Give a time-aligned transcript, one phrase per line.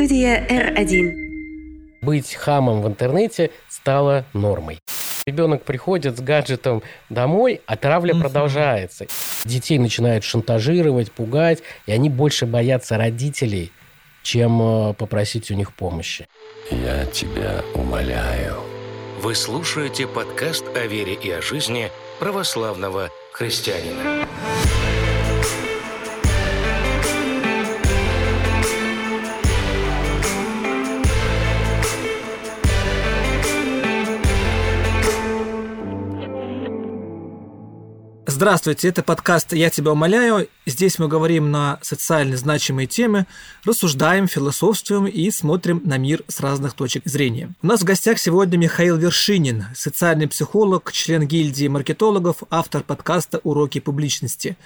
[0.00, 2.00] Студия R1.
[2.00, 4.78] Быть хамом в интернете стало нормой.
[5.26, 9.04] Ребенок приходит с гаджетом домой, а травля продолжается.
[9.44, 13.72] Детей начинают шантажировать, пугать, и они больше боятся родителей,
[14.22, 16.26] чем э, попросить у них помощи.
[16.70, 18.56] Я тебя умоляю.
[19.20, 24.26] Вы слушаете подкаст о вере и о жизни православного христианина.
[38.40, 40.48] Здравствуйте, это подкаст «Я тебя умоляю».
[40.64, 43.26] Здесь мы говорим на социально значимые темы,
[43.64, 47.50] рассуждаем, философствуем и смотрим на мир с разных точек зрения.
[47.60, 53.78] У нас в гостях сегодня Михаил Вершинин, социальный психолог, член гильдии маркетологов, автор подкаста «Уроки
[53.78, 54.56] публичности».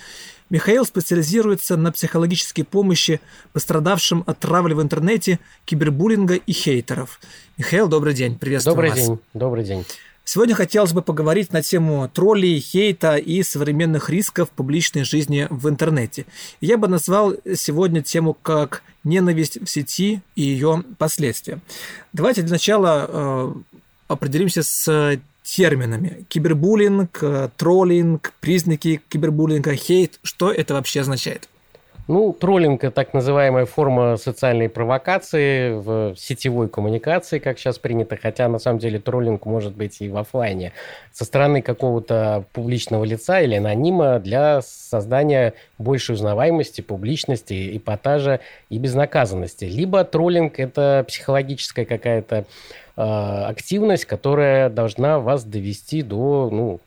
[0.51, 3.21] Михаил специализируется на психологической помощи
[3.53, 7.19] пострадавшим от травли в интернете, кибербуллинга и хейтеров.
[7.57, 8.99] Михаил, добрый день, приветствую Добрый вас.
[9.01, 9.85] день, добрый день.
[10.25, 16.25] Сегодня хотелось бы поговорить на тему троллей, хейта и современных рисков публичной жизни в интернете.
[16.63, 21.59] Я бы назвал сегодня тему как ненависть в сети и ее последствия.
[22.15, 23.55] Давайте для начала э,
[24.09, 26.25] определимся с терминами.
[26.29, 27.23] Кибербуллинг,
[27.59, 30.19] троллинг, признаки кибербуллинга, хейт.
[30.23, 31.49] Что это вообще означает?
[32.07, 38.59] Ну, троллинг– так называемая форма социальной провокации в сетевой коммуникации, как сейчас принято, хотя на
[38.59, 40.73] самом деле троллинг может быть и в офлайне,
[41.13, 49.65] со стороны какого-то публичного лица или анонима для создания большей узнаваемости, публичности, эпатажа и безнаказанности.
[49.65, 52.45] Либо троллинг– это психологическая какая-то
[52.97, 56.81] э, активность, которая должна вас довести до, ну,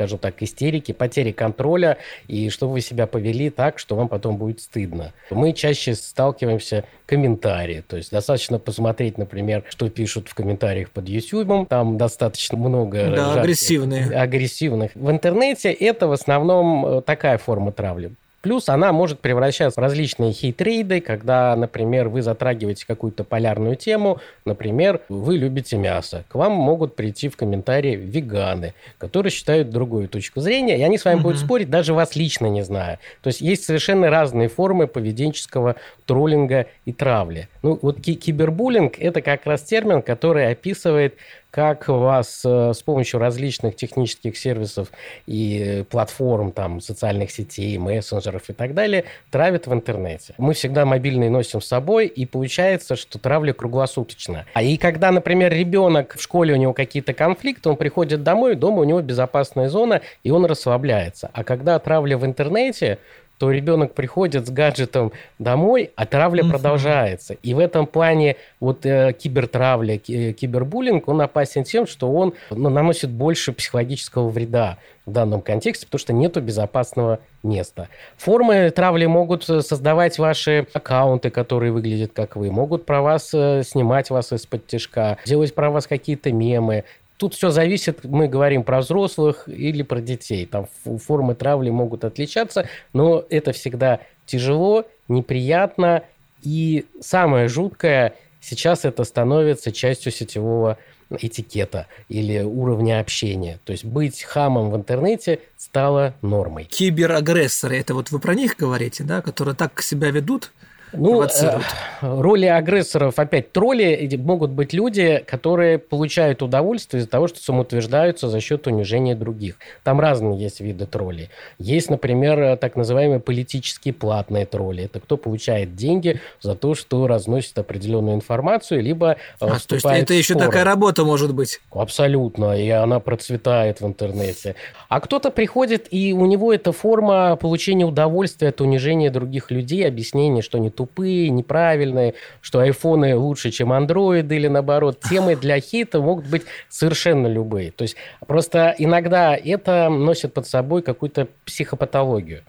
[0.00, 4.62] скажем так, истерики, потери контроля, и чтобы вы себя повели так, что вам потом будет
[4.62, 5.12] стыдно.
[5.30, 11.68] Мы чаще сталкиваемся комментарии, то есть достаточно посмотреть, например, что пишут в комментариях под YouTube,
[11.68, 13.10] там достаточно много...
[13.10, 14.06] Да, жарких, агрессивные.
[14.06, 14.90] Агрессивных.
[14.94, 18.12] В интернете это в основном э, такая форма травли.
[18.42, 25.02] Плюс она может превращаться в различные хейтрейды, когда, например, вы затрагиваете какую-то полярную тему, например,
[25.10, 26.24] вы любите мясо.
[26.28, 31.04] К вам могут прийти в комментарии веганы, которые считают другую точку зрения, и они с
[31.04, 31.22] вами Мгм.
[31.24, 32.98] будут спорить, даже вас лично не зная.
[33.22, 35.76] То есть есть совершенно разные формы поведенческого
[36.06, 37.48] троллинга и травли.
[37.62, 41.14] Ну, вот ки- кибербуллинг– это как раз термин, который описывает
[41.50, 44.88] как вас э, с помощью различных технических сервисов
[45.26, 50.34] и э, платформ, там, социальных сетей, мессенджеров и так далее, травят в интернете.
[50.38, 54.46] Мы всегда мобильные носим с собой, и получается, что травля круглосуточно.
[54.54, 58.80] А и когда, например, ребенок в школе, у него какие-то конфликты, он приходит домой, дома
[58.80, 61.30] у него безопасная зона, и он расслабляется.
[61.32, 62.98] А когда травля в интернете,
[63.40, 66.52] то ребенок приходит с гаджетом домой, а травля Мгм.
[66.52, 67.34] продолжается.
[67.42, 72.68] И в этом плане вот э, кибертравля, ки- кибербуллинг, он опасен тем, что он ну,
[72.68, 77.88] наносит больше психологического вреда в данном контексте, потому что нету безопасного места.
[78.18, 83.62] Формы травли могут э, создавать ваши аккаунты, которые выглядят как вы, могут про вас э,
[83.64, 86.84] снимать вас из-под тяжка, делать про вас какие-то мемы,
[87.20, 90.46] Тут все зависит, мы говорим про взрослых или про детей.
[90.46, 96.02] Там формы травли могут отличаться, но это всегда тяжело, неприятно.
[96.42, 100.78] И самое жуткое, сейчас это становится частью сетевого
[101.10, 103.60] этикета или уровня общения.
[103.64, 106.64] То есть быть хамом в интернете стало нормой.
[106.64, 110.52] Киберагрессоры, это вот вы про них говорите, да, которые так себя ведут,
[110.92, 111.60] Ну, э,
[112.00, 118.40] роли агрессоров, опять, тролли могут быть люди, которые получают удовольствие из-за того, что самоутверждаются за
[118.40, 119.56] счет унижения других.
[119.84, 121.30] Там разные есть виды троллей.
[121.58, 124.84] Есть, например, э, так называемые политические платные тролли.
[124.84, 129.86] Это кто получает деньги за то, что разносит определенную информацию, либо э, А, то есть
[129.86, 131.60] это еще такая работа может быть.
[131.70, 134.56] Абсолютно, и она процветает в интернете.
[134.88, 140.42] А кто-то приходит, и у него это форма получения удовольствия от унижения других людей, объяснения,
[140.42, 144.98] что они тупые, неправильные, что айфоны лучше, чем андроиды, или наоборот.
[145.10, 147.70] Темы для хейта могут быть совершенно любые.
[147.70, 147.96] То есть
[148.26, 152.44] просто иногда это носит под собой какую-то психопатологию.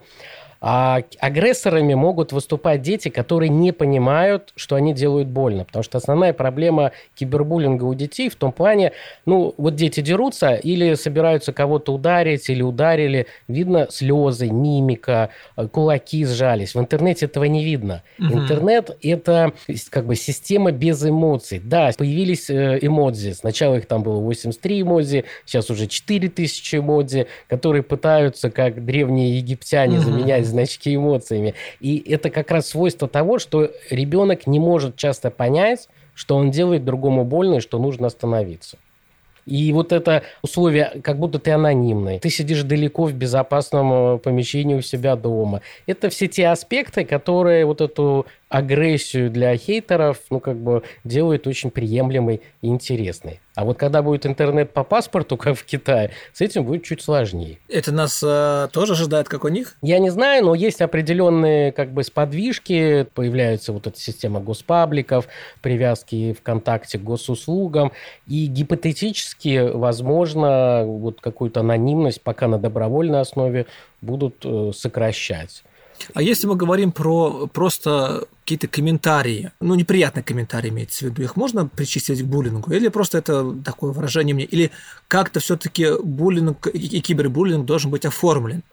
[0.63, 5.65] А агрессорами могут выступать дети, которые не понимают, что они делают больно.
[5.65, 8.91] Потому что основная проблема кибербуллинга у детей в том плане,
[9.25, 16.23] ну, вот дети дерутся или собираются кого-то ударить, или ударили, видно слезы, мимика, э, кулаки
[16.25, 16.75] сжались.
[16.75, 18.03] В интернете этого не видно.
[18.19, 18.41] Мгм.
[18.41, 19.53] Интернет– это
[19.89, 21.59] как бы система без эмоций.
[21.63, 23.31] Да, появились э, эмодзи.
[23.31, 29.97] Сначала их там было 83 эмодзи, сейчас уже 4000 эмодзи, которые пытаются, как древние египтяне,
[29.97, 30.05] Мгм.
[30.05, 31.55] заменять значки эмоциями.
[31.79, 36.85] И это как раз свойство того, что ребенок не может часто понять, что он делает
[36.85, 38.77] другому больно и что нужно остановиться.
[39.45, 44.75] И вот это условие, как будто ты анонимный, ты сидишь далеко в безопасном э, помещении
[44.75, 45.61] у себя дома.
[45.87, 51.71] Это все те аспекты, которые вот эту агрессию для хейтеров, ну, как бы делают очень
[51.71, 53.39] приемлемой и интересной.
[53.55, 57.59] А вот когда будет интернет по паспорту, как в Китае, с этим будет чуть сложнее.
[57.69, 59.77] Это нас э, тоже ожидает, как у них?
[59.81, 65.27] Я не знаю, но есть определенные как бы сподвижки, появляется вот эта система госпабликов,
[65.61, 67.93] привязки ВКонтакте к госуслугам,
[68.27, 73.65] и гипотетически, возможно, вот какую-то анонимность пока на добровольной основе
[74.01, 75.63] будут э, сокращать.
[76.13, 81.35] А если мы говорим про просто какие-то комментарии, ну, неприятные комментарии имеется в виду, их
[81.35, 82.71] можно причислить к буллингу?
[82.71, 84.45] Или просто это такое выражение мне?
[84.45, 84.71] Или
[85.07, 88.63] как-то все таки буллинг и кибербуллинг должен быть оформлен?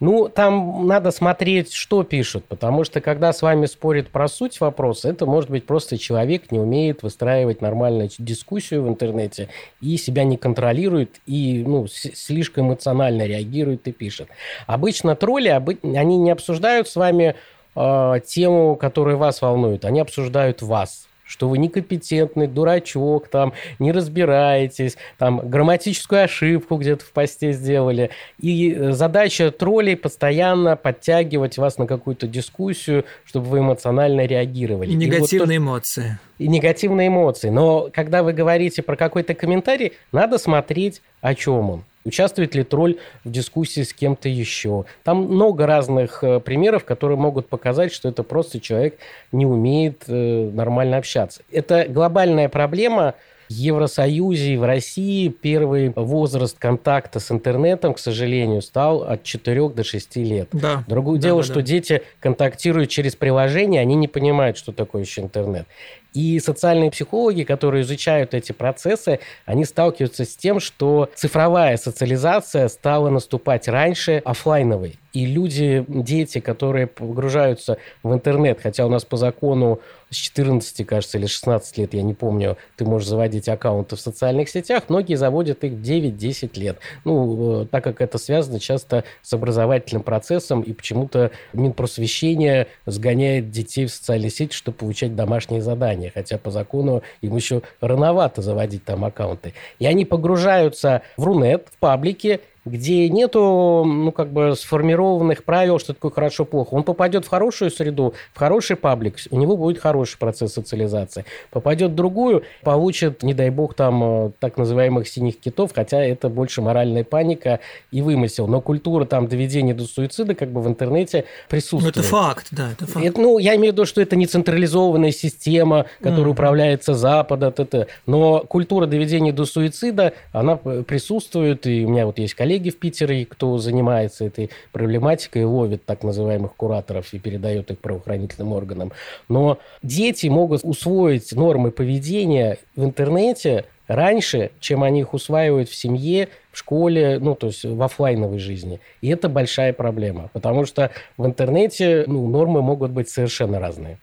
[0.00, 5.10] Ну, там надо смотреть, что пишут, потому что когда с вами спорит про суть вопроса,
[5.10, 9.50] это может быть просто человек не умеет выстраивать нормальную дискуссию в интернете
[9.82, 14.28] и себя не контролирует, и ну, слишком эмоционально реагирует и пишет.
[14.66, 17.36] Обычно тролли, они не обсуждают с вами
[17.76, 24.96] э, тему, которая вас волнует, они обсуждают вас что вы некомпетентный, дурачок, там, не разбираетесь,
[25.16, 28.10] там, грамматическую ошибку где-то в посте сделали.
[28.40, 34.90] И э, задача троллей постоянно подтягивать вас на какую-то дискуссию, чтобы вы эмоционально реагировали.
[34.90, 36.18] И негативные и вот эмоции.
[36.38, 37.50] И негативные эмоции.
[37.50, 41.84] Но когда вы говорите про какой-то комментарий, надо смотреть, о чем он.
[42.04, 44.86] Участвует ли тролль в дискуссии с кем-то еще?
[45.04, 48.98] Там много разных э, примеров, которые могут показать, что это просто человек
[49.32, 51.42] не умеет э, нормально общаться.
[51.52, 53.14] Это глобальная проблема,
[53.50, 59.82] Евросоюзе и в России первый возраст контакта с интернетом, к сожалению, стал от 4 до
[59.82, 60.48] 6 лет.
[60.52, 60.84] Да.
[60.86, 61.62] Другое да, дело, да, что да.
[61.62, 65.66] дети контактируют через приложение, они не понимают, что такое еще интернет.
[66.12, 73.10] И социальные психологи, которые изучают эти процессы, они сталкиваются с тем, что цифровая социализация стала
[73.10, 74.98] наступать раньше офлайновой.
[75.12, 81.18] И люди, дети, которые погружаются в интернет, хотя у нас по закону с 14, кажется,
[81.18, 85.64] или 16 лет, я не помню, ты можешь заводить аккаунты в социальных сетях, многие заводят
[85.64, 86.78] их в 9-10 лет.
[87.04, 93.86] Ну, э, так как это связано часто с образовательным процессом, и почему-то Минпросвещение сгоняет детей
[93.86, 99.04] в социальные сети, чтобы получать домашние задания, хотя по закону им еще рановато заводить там
[99.04, 99.54] аккаунты.
[99.78, 105.94] И они погружаются в Рунет, в паблики, где нету, ну, как бы сформированных правил, что
[105.94, 106.74] такое хорошо-плохо.
[106.74, 111.24] Он попадет в хорошую среду, в хороший паблик, у него будет хороший процесс социализации.
[111.50, 116.28] Попадет в другую, получит, не дай бог, там, э, так называемых синих китов, хотя это
[116.28, 117.60] больше моральная паника
[117.90, 118.46] и вымысел.
[118.46, 121.96] Но культура там доведения до суицида как бы в интернете присутствует.
[121.96, 123.04] Ну, это факт, да, это факт.
[123.04, 126.30] Это, ну, я имею в виду, что это не централизованная система, которая mm-hmm.
[126.30, 132.34] управляется Запада, это, но культура доведения до суицида, она присутствует, и у меня вот есть
[132.34, 137.78] коллеги, коллеги в Питере, кто занимается этой проблематикой, ловит так называемых кураторов и передает их
[137.78, 138.90] правоохранительным органам.
[139.28, 146.28] Но дети могут усвоить нормы поведения в интернете раньше, чем они их усваивают в семье,
[146.50, 148.80] в школе, ну, то есть в офлайновой жизни.
[149.00, 153.98] И это большая проблема, потому что в интернете ну, нормы могут быть совершенно разные.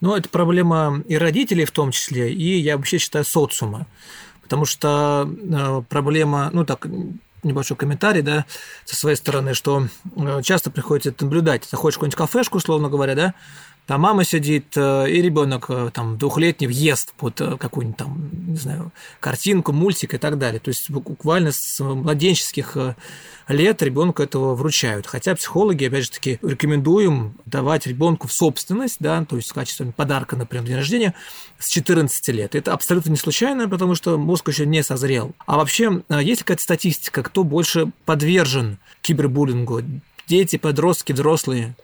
[0.00, 3.88] Ну, это проблема и родителей в том числе, и я вообще считаю социума.
[4.50, 6.84] Потому что э, проблема, ну так,
[7.42, 8.44] небольшой комментарий, да,
[8.84, 11.64] со своей стороны, что э, часто приходится наблюдать.
[11.64, 13.34] Заходишь в какую-нибудь кафешку, условно говоря, да,
[13.90, 18.92] там мама сидит, э, и ребенок э, там двухлетний ест под какую-нибудь там, не знаю,
[19.18, 20.60] картинку, мультик и так далее.
[20.60, 22.76] То есть буквально с младенческих
[23.48, 25.08] лет ребенку этого вручают.
[25.08, 29.86] Хотя психологи, опять же таки, рекомендуем давать ребенку в собственность, да, то есть в качестве
[29.86, 31.14] подарка, например, день рождения,
[31.58, 32.54] с 14 лет.
[32.54, 35.32] Это абсолютно не случайно, потому что мозг еще не созрел.
[35.46, 39.82] А вообще, есть какая-то статистика, кто больше подвержен кибербуллингу?
[40.28, 41.74] Дети, подростки, взрослые?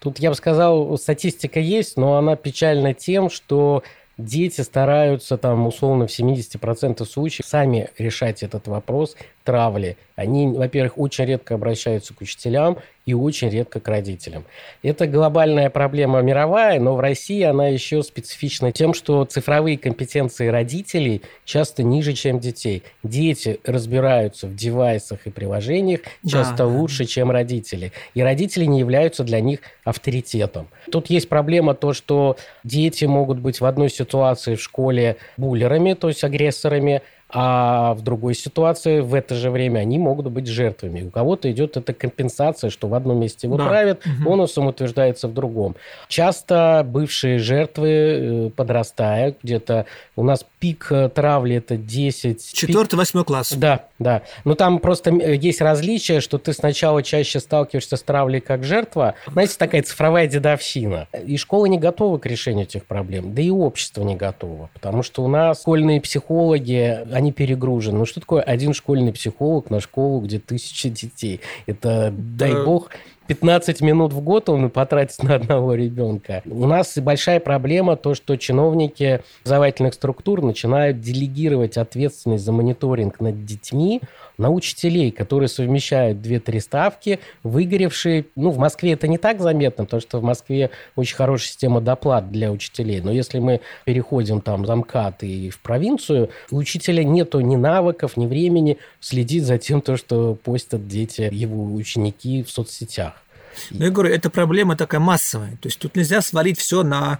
[0.00, 3.84] Тут, я бы сказал, статистика есть, но она печальна тем, что
[4.16, 9.16] дети стараются там условно в 70% случаев сами решать этот вопрос
[9.50, 9.96] травли.
[10.14, 14.44] Они, во-первых, очень редко обращаются к учителям и очень редко к родителям.
[14.84, 21.22] Это глобальная проблема мировая, но в России она еще специфична тем, что цифровые компетенции родителей
[21.44, 22.84] часто ниже, чем детей.
[23.02, 26.66] Дети разбираются в девайсах и приложениях часто да.
[26.66, 27.90] лучше, чем родители.
[28.14, 30.68] И родители не являются для них авторитетом.
[30.92, 36.06] Тут есть проблема то, что дети могут быть в одной ситуации в школе буллерами, то
[36.06, 41.02] есть агрессорами, А в другой ситуации в это же время они могут быть жертвами.
[41.02, 43.68] У кого-то идет эта компенсация, что в одном месте его Да.
[43.68, 44.24] травят, Мгм.
[44.24, 45.76] бонусом утверждается в другом.
[46.08, 52.38] Часто бывшие жертвы, э, подрастая, где-то у нас пик э, травли это 10...
[52.38, 53.52] пик- Четвертый, восьмой класс.
[53.52, 54.22] да, да.
[54.44, 59.14] Но там просто э, есть различие, что ты сначала чаще сталкиваешься с травлей как жертва.
[59.26, 61.06] Знаете, такая цифровая дедовщина.
[61.26, 63.34] И школа не готова к решению этих проблем.
[63.34, 64.68] Да и общество не готово.
[64.74, 67.98] Потому что у нас школьные психологи, они перегружены.
[67.98, 71.40] Ну что такое один школьный психолог на школу, где тысячи детей?
[71.66, 72.64] Это, дай Да.
[72.64, 72.90] бог,
[73.26, 76.42] 15 минут в год он потратит на одного ребенка.
[76.46, 83.44] У нас большая проблема то, что чиновники образовательных структур начинают делегировать ответственность за мониторинг над
[83.44, 84.00] детьми
[84.40, 88.24] на учителей, которые совмещают две-три ставки, выгоревшие.
[88.36, 92.30] Ну, в Москве это не так заметно, потому что в Москве очень хорошая система доплат
[92.32, 93.00] для учителей.
[93.02, 98.16] Но если мы переходим там за МКАД и в провинцию, у учителя нету ни навыков,
[98.16, 103.22] ни времени следить за тем, то, что постят дети, его ученики в соцсетях.
[103.70, 105.58] Ну, я говорю, эта проблема такая массовая.
[105.60, 107.18] То есть тут нельзя свалить все на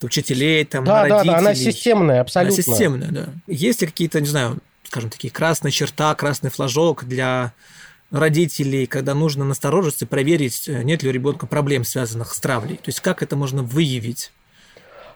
[0.00, 1.32] учителей, там, Да, на да, родителей.
[1.32, 2.54] да, она системная, абсолютно.
[2.54, 3.28] Она системная, да.
[3.46, 4.58] Есть ли какие-то, не знаю,
[4.92, 7.54] скажем, такие красная черта, красный флажок для
[8.10, 12.76] родителей, когда нужно насторожиться и проверить, э, нет ли у ребенка проблем, связанных с травлей?
[12.76, 14.32] То есть как это можно выявить?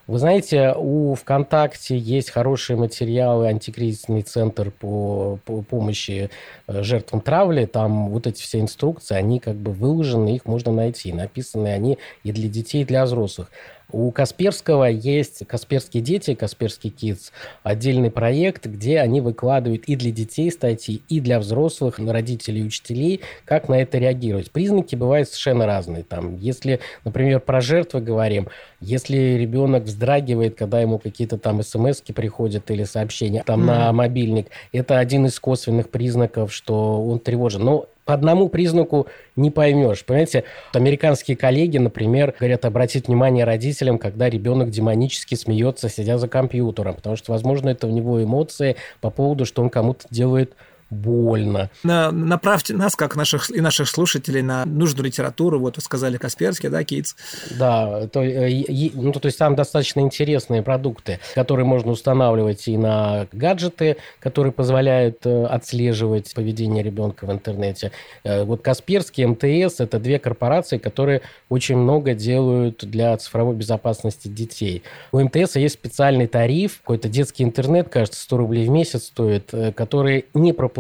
[0.07, 6.31] Вы знаете, у ВКонтакте есть хорошие материалы, антикризисный центр по, по помощи
[6.69, 7.67] э, жертвам травли.
[7.67, 11.13] Там вот эти все инструкции, они как бы выложены, их можно найти.
[11.13, 13.51] Написаны они и для детей, и для взрослых.
[13.97, 17.31] У Касперского есть «Касперские дети», «Касперский Kids»,
[17.63, 23.23] отдельный проект, где они выкладывают и для детей статьи, и для взрослых, родителей и учителей,
[23.47, 24.51] как на это реагировать.
[24.51, 26.03] Признаки бывают совершенно разные.
[26.03, 28.49] Там, если, например, про жертвы говорим,
[28.83, 33.67] если ребенок вздрагивает, когда ему какие-то там смс приходят или сообщения там Мгм.
[33.67, 37.65] на мобильник, это один из косвенных признаков, что он тревожен.
[37.65, 40.05] Но по одному признаку не поймешь.
[40.05, 46.95] Понимаете, американские коллеги, например, говорят обратить внимание родителям, когда ребенок демонически смеется, сидя за компьютером,
[46.95, 50.55] потому что, возможно, это у него эмоции по поводу, что он кому-то делает
[50.91, 51.71] больно.
[51.83, 55.59] На- направьте нас, как наших и наших слушателей, на нужную литературу.
[55.59, 57.17] Вот вы сказали Касперский, да, Китс?
[57.59, 62.77] Да, то, э, е- ну, то есть там достаточно интересные продукты, которые можно устанавливать и
[62.77, 67.91] на гаджеты, которые позволяют э, отслеживать поведение ребенка в интернете.
[68.25, 74.83] Э, Вот Касперский, МТС– это две корпорации, которые очень много делают для цифровой безопасности детей.
[75.11, 79.73] У МТС есть специальный тариф, какой-то детский интернет, кажется, 100 рублей в месяц стоит, э,
[79.73, 80.76] который не пропускает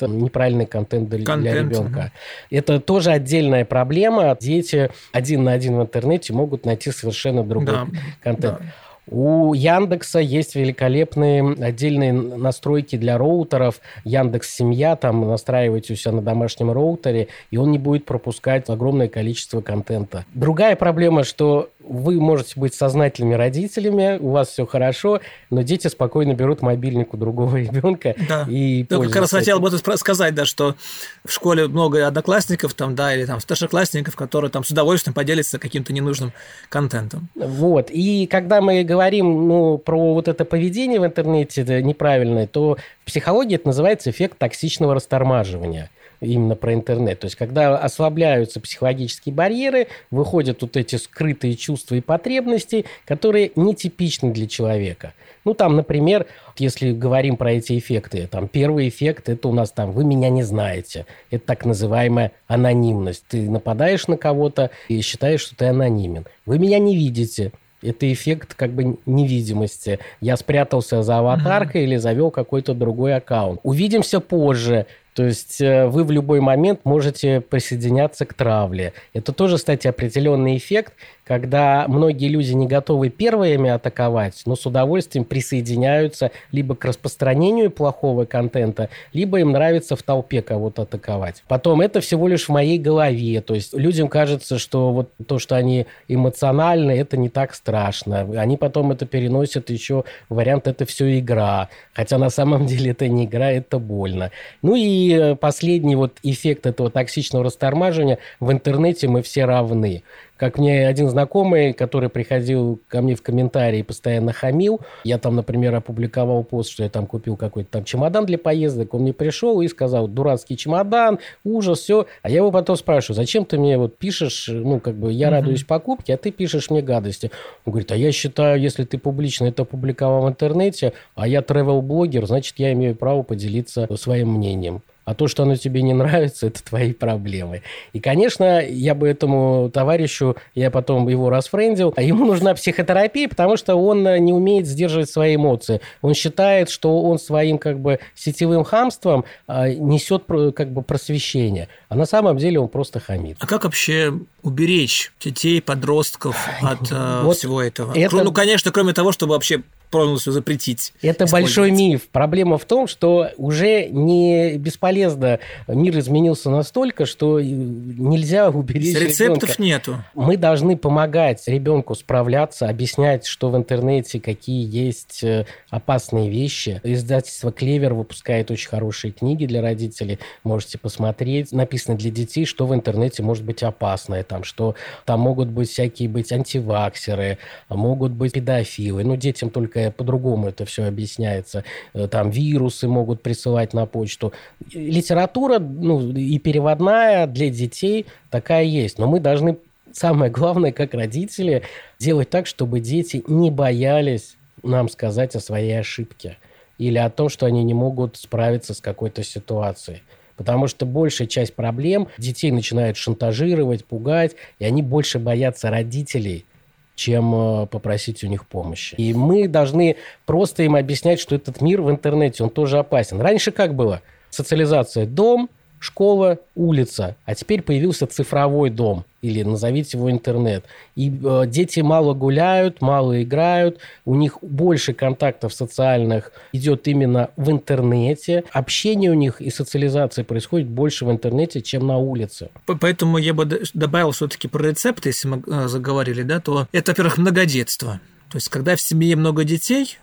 [0.00, 2.12] э, неправильный контент для, для Контент, ребенка.
[2.50, 4.36] Это тоже отдельная проблема.
[4.40, 7.86] Дети один на один в интернете могут найти совершенно другой Да,
[8.22, 8.58] контент.
[8.58, 8.64] да.
[9.10, 13.80] У Яндекса есть великолепные отдельные настройки для роутеров.
[14.04, 19.08] Яндекс Семья, там настраиваете у себя на домашнем роутере, и он не будет пропускать огромное
[19.08, 20.24] количество контента.
[20.34, 26.34] Другая проблема, что вы можете быть сознательными родителями, у вас все хорошо, но дети спокойно
[26.34, 28.46] берут мобильник у другого ребенка Да.
[28.48, 30.76] и Я как раз хотел бы сказать, да, что
[31.24, 35.92] в школе много одноклассников там, да, или там старшеклассников, которые там с удовольствием поделятся каким-то
[35.92, 36.32] ненужным
[36.68, 37.28] контентом.
[37.34, 37.90] Вот.
[37.90, 43.06] И когда мы говорим ну, про вот это поведение в интернете это неправильное, то в
[43.06, 47.20] психологии это называется эффект токсичного растормаживания именно про интернет.
[47.20, 54.32] То есть, когда ослабляются психологические барьеры, выходят вот эти скрытые чувства и потребности, которые нетипичны
[54.32, 55.14] для человека.
[55.44, 59.90] Ну, там, например, если говорим про эти эффекты, там, первый эффект, это у нас там
[59.90, 61.06] «вы меня не знаете».
[61.30, 63.24] Это так называемая анонимность.
[63.28, 66.26] Ты нападаешь на кого-то и считаешь, что ты анонимен.
[66.46, 67.50] «Вы меня не видите».
[67.82, 69.98] Это эффект как бы невидимости.
[70.20, 73.60] Я спрятался за аватаркой или завел какой-то другой аккаунт.
[73.62, 74.86] Увидимся позже.
[75.14, 78.94] То есть э, вы в любой момент можете присоединяться к травле.
[79.12, 85.24] Это тоже, кстати, определенный эффект, когда многие люди не готовы первыми атаковать, но с удовольствием
[85.24, 91.44] присоединяются либо к распространению плохого контента, либо им нравится в толпе кого-то атаковать.
[91.46, 93.40] Потом это всего лишь в моей голове.
[93.40, 98.20] То есть людям кажется, что вот то, что они эмоциональны, это не так страшно.
[98.40, 101.68] Они потом это переносят еще вариант «это все игра».
[101.92, 104.30] Хотя на самом деле это не игра, это больно.
[104.62, 110.02] Ну и э, последний вот эффект этого токсичного растормаживания в интернете мы все равны.
[110.42, 115.36] как мне один знакомый, который приходил ко мне в комментарии и постоянно хамил, я там,
[115.36, 119.60] например, опубликовал пост, что я там купил какой-то там чемодан для поездок, он мне пришел
[119.60, 122.06] и сказал, дурацкий чемодан, ужас, все.
[122.22, 125.62] А я его потом спрашиваю, зачем ты мне вот пишешь, ну, как бы, я радуюсь
[125.62, 127.30] покупке, а ты пишешь мне гадости.
[127.64, 132.26] Он говорит, а я считаю, если ты публично это опубликовал в интернете, а я travel-блогер,
[132.26, 134.82] значит, я имею право поделиться своим мнением.
[135.04, 137.62] А то, что оно тебе не нравится, это твои проблемы.
[137.92, 143.56] И, конечно, я бы этому товарищу, я потом его расфрендил, а ему нужна психотерапия, потому
[143.56, 145.80] что он э, не умеет сдерживать свои эмоции.
[146.02, 151.68] Он считает, что он своим как бы сетевым хамством э, несет как бы просвещение.
[151.88, 153.36] А на самом деле он просто хамит.
[153.40, 157.92] А как вообще уберечь детей, подростков от э, вот всего этого?
[157.96, 158.22] Это...
[158.22, 160.92] Ну, конечно, кроме того, чтобы вообще полностью запретить.
[161.02, 162.08] Это большой миф.
[162.10, 165.38] Проблема в том, что уже не бесполезно.
[165.68, 169.62] Мир изменился настолько, что нельзя уберечь Рецептов ребенка.
[169.62, 170.04] нету.
[170.14, 176.80] Мы должны помогать ребенку справляться, объяснять, что в интернете какие есть э, опасные вещи.
[176.82, 180.18] Издательство «Клевер» выпускает очень хорошие книги для родителей.
[180.42, 181.52] Можете посмотреть.
[181.52, 184.22] Написано для детей, что в интернете может быть опасное.
[184.22, 187.36] Там, что там могут быть всякие быть антиваксеры,
[187.68, 189.04] могут быть педофилы.
[189.04, 191.64] Ну, детям только по-другому это все объясняется.
[191.94, 194.32] Э, там вирусы могут присылать на почту.
[194.72, 198.98] Литература ну, и переводная для детей такая есть.
[198.98, 199.58] Но мы должны,
[199.92, 201.62] самое главное, как родители,
[201.98, 206.38] делать так, чтобы дети не боялись нам сказать о своей ошибке
[206.78, 210.02] или о том, что они не могут справиться с какой-то ситуацией.
[210.36, 216.46] Потому что большая часть проблем детей начинают шантажировать, пугать, и они больше боятся родителей,
[216.94, 218.94] чем э, попросить у них помощи.
[218.96, 219.96] И мы должны
[220.26, 223.20] просто им объяснять, что этот мир в интернете, он тоже опасен.
[223.20, 224.02] Раньше как было?
[224.30, 225.48] Социализация– дом–
[225.82, 230.64] школа, улица, а теперь появился цифровой дом или назовите его интернет.
[230.94, 237.50] И э, дети мало гуляют, мало играют, у них больше контактов социальных идет именно в
[237.50, 238.44] интернете.
[238.52, 242.50] Общение у них и социализация происходит больше в интернете, чем на улице.
[242.66, 247.18] Поэтому я бы добавил все-таки про рецепты, если мы э, заговорили, да, то это, во-первых,
[247.18, 248.00] многодетство.
[248.30, 249.98] То есть, когда в семье много детей,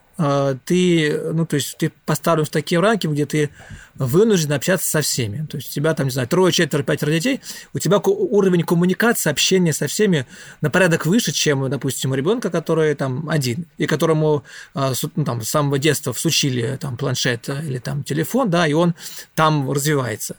[0.65, 3.49] ты, ну, то есть ты поставлен в такие рамки, где ты
[3.95, 5.45] вынужден общаться со всеми.
[5.45, 7.41] То есть у тебя там, не знаю, трое, четверо, пятеро детей,
[7.73, 10.25] у тебя уровень коммуникации, общения со всеми
[10.61, 15.41] на порядок выше, чем, допустим, у ребенка, который там один, и которому а, ну, там,
[15.41, 18.95] с самого детства всучили там планшет или там телефон, да, и он
[19.35, 20.37] там развивается.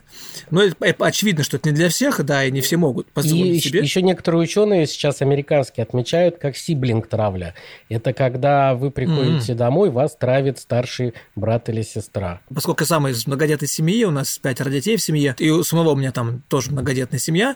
[0.49, 3.67] Но это, очевидно, что это не для всех, да, и не все могут позволить и
[3.67, 3.81] себе.
[3.81, 7.53] Еще некоторые ученые сейчас американские отмечают, как сиблинг травля.
[7.89, 9.55] Это когда вы приходите mm-hmm.
[9.55, 12.41] домой, вас травит старший брат или сестра.
[12.53, 15.91] Поскольку я сам из многодетной семьи, у нас пятеро детей в семье, и у самого
[15.91, 17.55] у меня там тоже многодетная семья,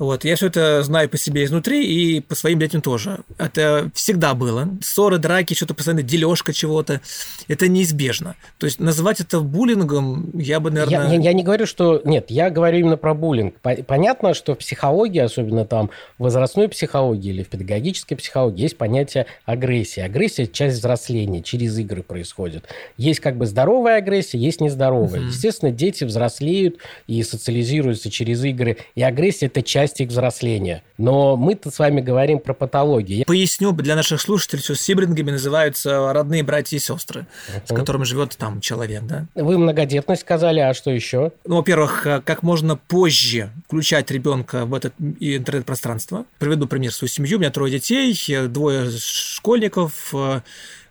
[0.00, 3.20] вот, я все это знаю по себе изнутри и по своим детям тоже.
[3.36, 4.68] Это всегда было.
[4.82, 7.02] Ссоры, драки, что-то постоянно дележка чего-то.
[7.48, 8.34] Это неизбежно.
[8.56, 11.08] То есть называть это буллингом я бы, наверное...
[11.08, 12.00] Я, я, я не говорю, что...
[12.04, 13.56] Нет, я говорю именно про буллинг.
[13.86, 19.26] Понятно, что в психологии, особенно там в возрастной психологии или в педагогической психологии, есть понятие
[19.44, 20.00] агрессии.
[20.00, 22.64] Агрессия– часть взросления, через игры происходит.
[22.96, 25.20] Есть как бы здоровая агрессия, есть нездоровая.
[25.20, 25.28] Угу.
[25.28, 28.78] Естественно, дети взрослеют и социализируются через игры.
[28.94, 30.82] И агрессия– это часть часть их взросления.
[30.98, 33.24] Но мы-то с вами говорим про патологии.
[33.24, 37.62] Поясню для наших слушателей, что сиблингами называются родные братья и сестры, uh-huh.
[37.66, 39.26] с которыми живет там человек, да?
[39.34, 41.32] Вы многодетность сказали, а что еще?
[41.46, 46.24] Ну, во-первых, э, как можно позже включать ребенка в это интернет-пространство.
[46.38, 47.38] Приведу пример свою семью.
[47.38, 48.16] У меня трое детей,
[48.48, 50.14] двое школьников.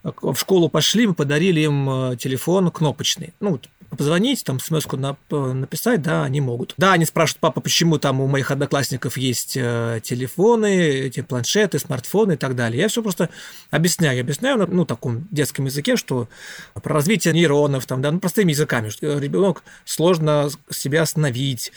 [0.04, 3.34] В школу пошли, мы подарили им э, телефон кнопочный.
[3.42, 3.60] Ну,
[3.98, 6.74] позвонить, там смс на, написать, да, они могут.
[6.78, 12.34] Да, они спрашивают, папа, почему там у моих одноклассников есть э, телефоны, эти планшеты, смартфоны
[12.34, 12.82] и так далее.
[12.82, 13.30] Я все просто
[13.72, 16.30] объясняю, объясняю на ну, таком детском языке, что
[16.76, 21.72] про развитие нейронов, там, да, ну, простыми языками, что ребенок сложно себя остановить,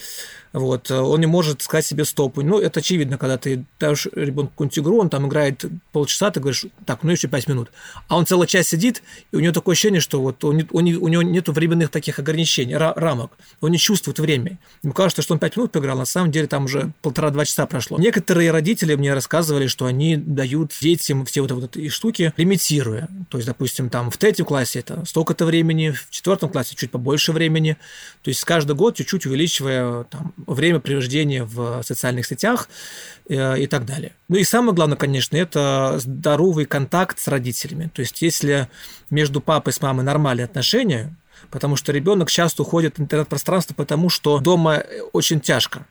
[0.52, 2.36] вот, он не может сказать себе стоп.
[2.36, 6.66] Ну, это очевидно, когда ты даешь ребенку какую-нибудь игру, он там играет полчаса, ты говоришь,
[6.86, 7.70] так, ну еще пять минут.
[8.08, 11.22] А он целый час сидит, и у него такое ощущение, что вот он, у него
[11.22, 13.32] нет временных таких ограничений, рамок.
[13.60, 14.58] Он не чувствует время.
[14.82, 17.98] Ему кажется, что он пять минут поиграл, на самом деле там уже полтора-два часа прошло.
[17.98, 23.08] Некоторые родители мне рассказывали, что они дают детям все вот, вот эти штуки, лимитируя.
[23.30, 27.32] То есть, допустим, там в третьем классе это столько-то времени, в четвертом классе чуть побольше
[27.32, 27.76] времени.
[28.22, 32.68] То есть каждый год чуть-чуть увеличивая там, время превреждения в социальных сетях
[33.28, 34.12] э, и так далее.
[34.28, 37.90] Ну и самое главное, конечно, это здоровый контакт с родителями.
[37.92, 38.68] То есть если
[39.10, 41.14] между папой и с мамой нормальные отношения,
[41.50, 45.86] потому что ребенок часто уходит в интернет-пространство, потому что дома очень тяжко.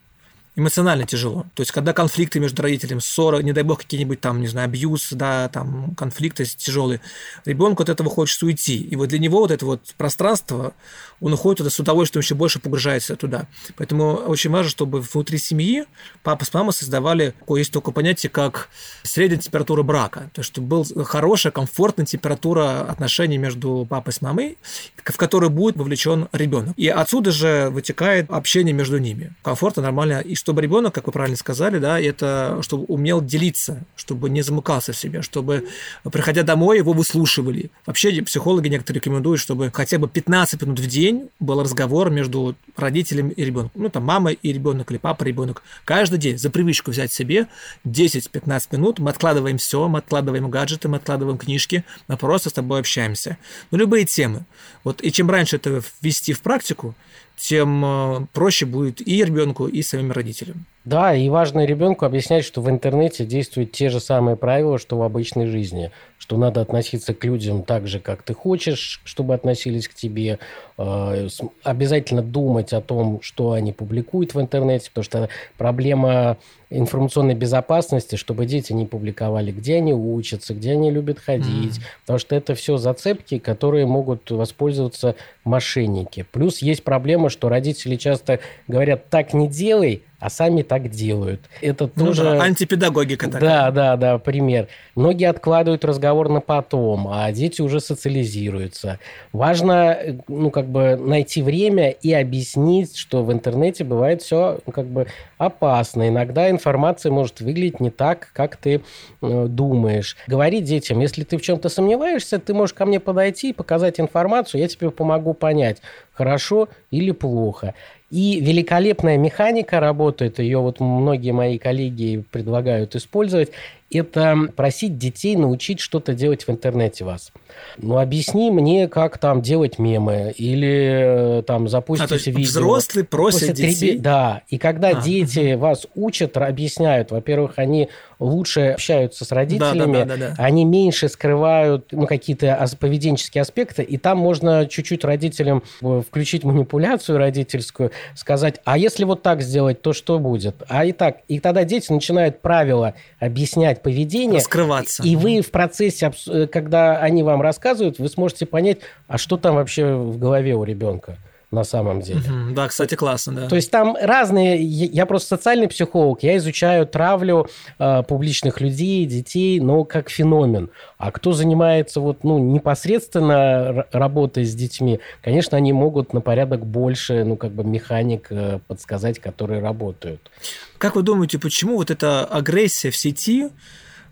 [0.56, 1.46] Эмоционально тяжело.
[1.56, 5.10] То есть, когда конфликты между родителями, ссоры, не дай бог, какие-нибудь там, не знаю, абьюз,
[5.12, 7.00] да, там, конфликты тяжелые,
[7.46, 8.78] ребенку от этого хочется уйти.
[8.78, 10.74] И вот для него вот это вот пространство,
[11.22, 13.48] он уходит туда с удовольствием, еще больше погружается туда.
[13.78, 15.86] Поэтому очень важно, чтобы внутри семьи
[16.24, 18.70] папа с мамой создавали, есть только понятие, как
[19.04, 20.32] средняя температура брака.
[20.34, 24.58] То есть, чтобы была хорошая, комфортная температура отношений между папой с мамой,
[25.04, 26.74] в которой будет вовлечен ребенок.
[26.78, 29.34] И отсюда же вытекает общение между ними.
[29.44, 30.20] Комфортно, нормально.
[30.20, 34.92] И чтобы ребенок, как вы правильно сказали, да, это чтобы умел делиться, чтобы не замыкался
[34.92, 35.68] в себе, чтобы,
[36.12, 37.70] приходя домой, его выслушивали.
[37.86, 43.30] Вообще психологи некоторые рекомендуют, чтобы хотя бы 15 минут в день был разговор между родителем
[43.30, 43.84] и ребенком.
[43.84, 45.62] Ну, там, мама и ребенок или папа, ребенок.
[45.86, 47.48] Каждый день за привычку взять себе
[47.86, 52.80] 10-15 минут, мы откладываем все, мы откладываем гаджеты, мы откладываем книжки, мы просто с тобой
[52.80, 53.38] общаемся.
[53.70, 54.46] Ну, любые темы.
[54.84, 56.96] Вот, и чем раньше это ввести в практику,
[57.42, 60.66] тем э, проще будет и ребенку, и самим родителям.
[60.86, 65.02] Да, и важно ребенку объяснять, что в интернете действуют те же самые правила, что в
[65.02, 69.94] обычной жизни, что надо относиться к людям так же, как ты хочешь, чтобы относились к
[69.94, 70.40] тебе,
[70.78, 71.28] э,
[71.64, 76.38] обязательно думать о том, что они публикуют в интернете, потому что проблема
[76.72, 81.84] информационной безопасности, чтобы дети не публиковали, где они учатся, где они любят ходить, mm.
[82.02, 86.26] потому что это все зацепки, которые могут воспользоваться мошенники.
[86.32, 91.42] Плюс есть проблема, что родители часто говорят, так не делай, а сами так делают.
[91.62, 92.24] Это ну тоже...
[92.24, 93.42] Да, антипедагогика такая.
[93.42, 94.68] Да, да, да, пример.
[94.96, 99.00] Многие откладывают разговор на потом, а дети уже социализируются.
[99.34, 104.86] Важно, ну, как бы найти время и объяснить, что в интернете бывает все, ну, как
[104.86, 105.08] бы
[105.46, 106.08] опасно.
[106.08, 108.82] Иногда информация может выглядеть не так, как ты
[109.22, 110.16] э, думаешь.
[110.28, 114.62] Говорить детям, если ты в чем-то сомневаешься, ты можешь ко мне подойти и показать информацию,
[114.62, 115.82] я тебе помогу понять,
[116.14, 117.74] хорошо или плохо.
[118.12, 123.50] И великолепная механика работает, ее вот многие мои коллеги предлагают использовать,
[123.90, 127.32] это просить детей научить что-то делать в интернете вас.
[127.78, 132.44] Ну, объясни мне, как там делать мемы, или э, там запустить а, то видео.
[132.44, 133.98] взрослые просят детей?
[133.98, 135.62] Да, и когда а, дети угу.
[135.62, 137.90] вас учат, объясняют, во-первых, они
[138.22, 140.44] лучше общаются с родителями, да, да, да, да, да.
[140.44, 147.18] они меньше скрывают ну, какие-то поведенческие аспекты, и там можно чуть-чуть родителям э, включить манипуляцию
[147.18, 150.56] родительскую, сказать, а если вот так сделать, то что будет?
[150.68, 154.40] А и так, и тогда дети начинают правила объяснять поведение.
[154.40, 155.04] Раскрываться.
[155.04, 159.56] И вы в процессе, э, когда они вам рассказывают, вы сможете понять, а что там
[159.56, 161.18] вообще в голове у ребенка
[161.52, 162.22] на самом деле.
[162.52, 163.48] да, кстати, классно, да.
[163.48, 164.64] То есть там разные...
[164.64, 170.70] Я просто социальный психолог, я изучаю травлю э, публичных людей, детей, но как феномен.
[170.98, 177.26] А кто занимается вот, ну, непосредственно работой с детьми, конечно, они могут на порядок больше,
[177.26, 180.32] ну, как бы механик э, подсказать, которые работают.
[180.78, 183.50] Как вы думаете, почему вот эта агрессия в сети,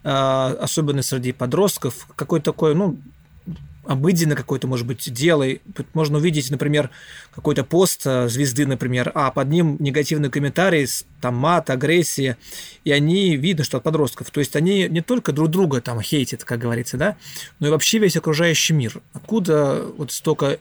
[0.04, 2.98] э, особенно среди подростков, какой такой, ну,
[3.84, 5.46] обыденно какое-то, может быть, дело.
[5.94, 6.90] Можно увидеть, например,
[7.34, 10.88] какой-то пост э, звезды, например, а под ним негативный комментарий,
[11.22, 12.38] там мат, агрессия,
[12.84, 14.30] и они видно, что от подростков.
[14.32, 17.18] То есть они не только друг друга там хейтят, как говорится, да,
[17.60, 19.02] но и вообще весь окружающий мир.
[19.14, 20.60] Откуда вот столько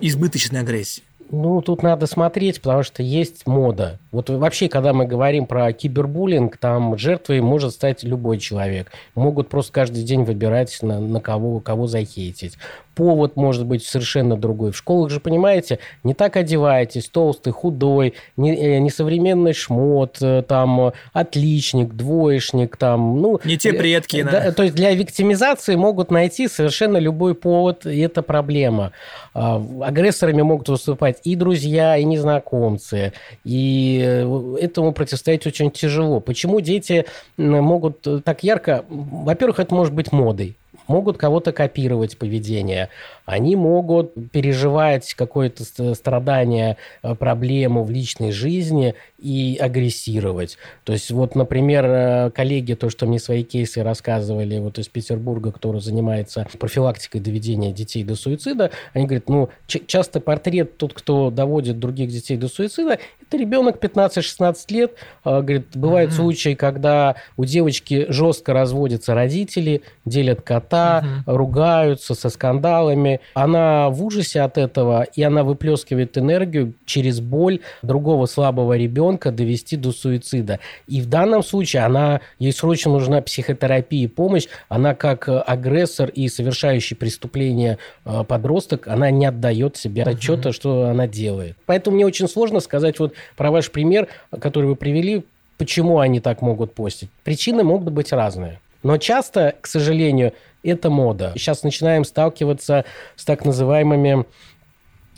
[0.00, 1.02] избыточной агрессии?
[1.30, 3.98] Ну, тут надо смотреть, потому что есть мода.
[4.12, 8.92] Вот вообще, когда мы говорим про кибербуллинг, там жертвой может стать любой человек.
[9.14, 12.56] Могут просто каждый день выбирать, на, на кого, кого захейтить
[12.96, 14.72] повод может быть совершенно другой.
[14.72, 20.92] В школах же, понимаете, не так одеваетесь, толстый, худой, не, э, несовременный шмот, э, там,
[21.12, 23.38] отличник, двоечник, там, ну...
[23.44, 24.30] Не те предки, да.
[24.30, 24.52] да.
[24.52, 28.92] То есть для виктимизации могут найти совершенно любой повод, и это проблема.
[29.34, 33.12] А, агрессорами могут выступать и друзья, и незнакомцы,
[33.44, 36.20] и э, этому противостоять очень тяжело.
[36.20, 37.04] Почему дети
[37.36, 38.86] могут так ярко...
[38.88, 42.88] Во-первых, это может быть модой могут кого-то копировать поведение,
[43.24, 50.58] они могут переживать какое-то страдание, э, проблему в личной жизни и агрессировать.
[50.84, 55.50] То есть вот, например, э, коллеги, то, что мне свои кейсы рассказывали вот из Петербурга,
[55.52, 61.78] который занимается профилактикой доведения детей до суицида, они говорят, ну, часто портрет тот, кто доводит
[61.78, 64.92] других детей до суицида, это ребенок 15-16 лет.
[65.24, 66.14] А, говорит, бывают mm-hmm.
[66.14, 73.20] случаи, когда у девочки жестко разводятся родители, делят кота, кота, ругаются со скандалами.
[73.34, 79.76] Она в ужасе от этого, и она выплескивает энергию через боль другого слабого ребенка довести
[79.76, 80.58] до суицида.
[80.86, 84.46] И в данном случае она, ей срочно нужна психотерапия и помощь.
[84.68, 91.06] Она как агрессор и совершающий преступление э, подросток, она не отдает себе отчета, что она
[91.06, 91.56] делает.
[91.66, 94.08] Поэтому мне очень сложно сказать вот про ваш пример,
[94.40, 95.24] который вы привели,
[95.58, 97.10] почему они так могут постить.
[97.24, 98.60] Причины могут быть разные.
[98.86, 100.32] Но часто, к сожалению,
[100.66, 101.32] это мода.
[101.36, 102.84] Сейчас начинаем сталкиваться
[103.16, 104.26] с так называемыми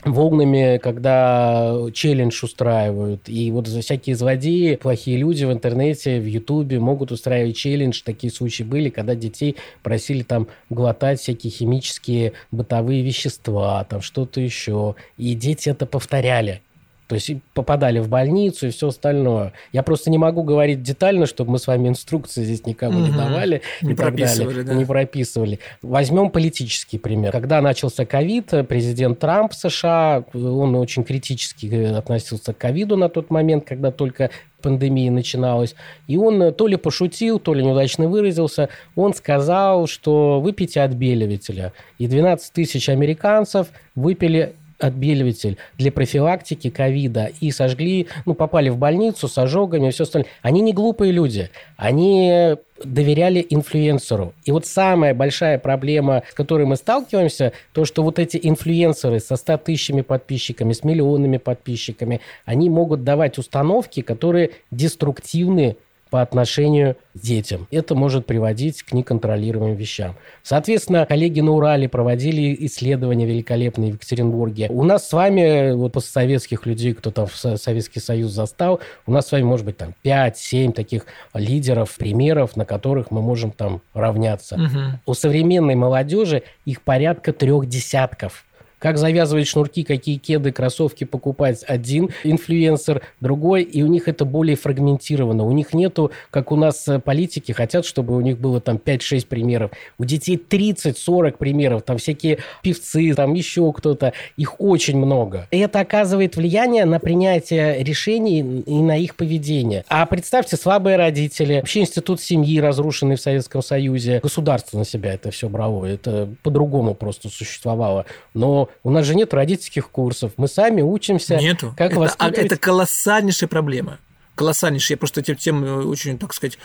[0.05, 3.27] волнами, когда челлендж устраивают.
[3.27, 8.01] И вот за всякие злодеи, плохие люди в интернете, в Ютубе могут устраивать челлендж.
[8.03, 14.95] Такие случаи были, когда детей просили там глотать всякие химические бытовые вещества, там что-то еще.
[15.17, 16.61] И дети это повторяли.
[17.09, 19.53] То есть попадали в больницу и все остальное.
[19.73, 23.07] Я просто не могу говорить детально, чтобы мы с вами инструкции здесь никому угу.
[23.07, 24.63] не давали не и так далее.
[24.63, 24.75] Да.
[24.75, 25.59] Не прописывали.
[25.81, 27.31] Возьмем политический пример.
[27.31, 33.65] Когда начался ковид, президент Трамп США, он очень критически относился к ковиду на тот момент,
[33.65, 34.29] когда только
[34.61, 35.73] пандемия начиналась.
[36.07, 38.69] И он то ли пошутил, то ли неудачно выразился.
[38.95, 41.73] Он сказал, что выпейте отбеливателя.
[41.97, 49.27] И 12 тысяч американцев выпили отбеливатель для профилактики ковида и сожгли, ну, попали в больницу
[49.27, 50.29] с ожогами и все остальное.
[50.41, 51.49] Они не глупые люди.
[51.77, 54.33] Они доверяли инфлюенсеру.
[54.45, 59.35] И вот самая большая проблема, с которой мы сталкиваемся, то, что вот эти инфлюенсеры со
[59.35, 65.75] 100 тысячами подписчиками, с миллионами подписчиками, они могут давать установки, которые деструктивны
[66.09, 67.67] по отношению к детям.
[67.71, 70.15] Это может приводить к неконтролируемым вещам.
[70.43, 74.67] Соответственно, коллеги на Урале проводили исследования великолепные в Екатеринбурге.
[74.69, 79.27] У нас с вами, вот постсоветских людей, кто там в Советский Союз застал, у нас
[79.27, 84.55] с вами может быть там 5-7 таких лидеров, примеров, на которых мы можем там равняться.
[84.55, 84.79] Угу.
[85.05, 88.45] У современной молодежи их порядка трех десятков
[88.79, 94.55] как завязывать шнурки, какие кеды, кроссовки покупать один инфлюенсер, другой, и у них это более
[94.55, 95.45] фрагментировано.
[95.45, 99.27] У них нету, как у нас э, политики хотят, чтобы у них было там 5-6
[99.27, 99.71] примеров.
[99.97, 104.13] У детей 30-40 примеров, там всякие певцы, там еще кто-то.
[104.37, 105.47] Их очень много.
[105.51, 109.83] И это оказывает влияние на принятие решений и на их поведение.
[109.89, 115.31] А представьте, слабые родители, вообще институт семьи, разрушенный в Советском Союзе, государство на себя это
[115.31, 115.85] все брало.
[115.85, 118.05] Это по-другому просто существовало.
[118.33, 120.33] Но у нас же нет родительских курсов.
[120.37, 121.37] Мы сами учимся.
[121.37, 121.73] Нету.
[121.77, 122.37] Как это, воспитывать...
[122.37, 123.99] это колоссальнейшая проблема
[124.35, 124.93] колоссальнейший.
[124.93, 126.57] Я просто этим тем очень, так сказать,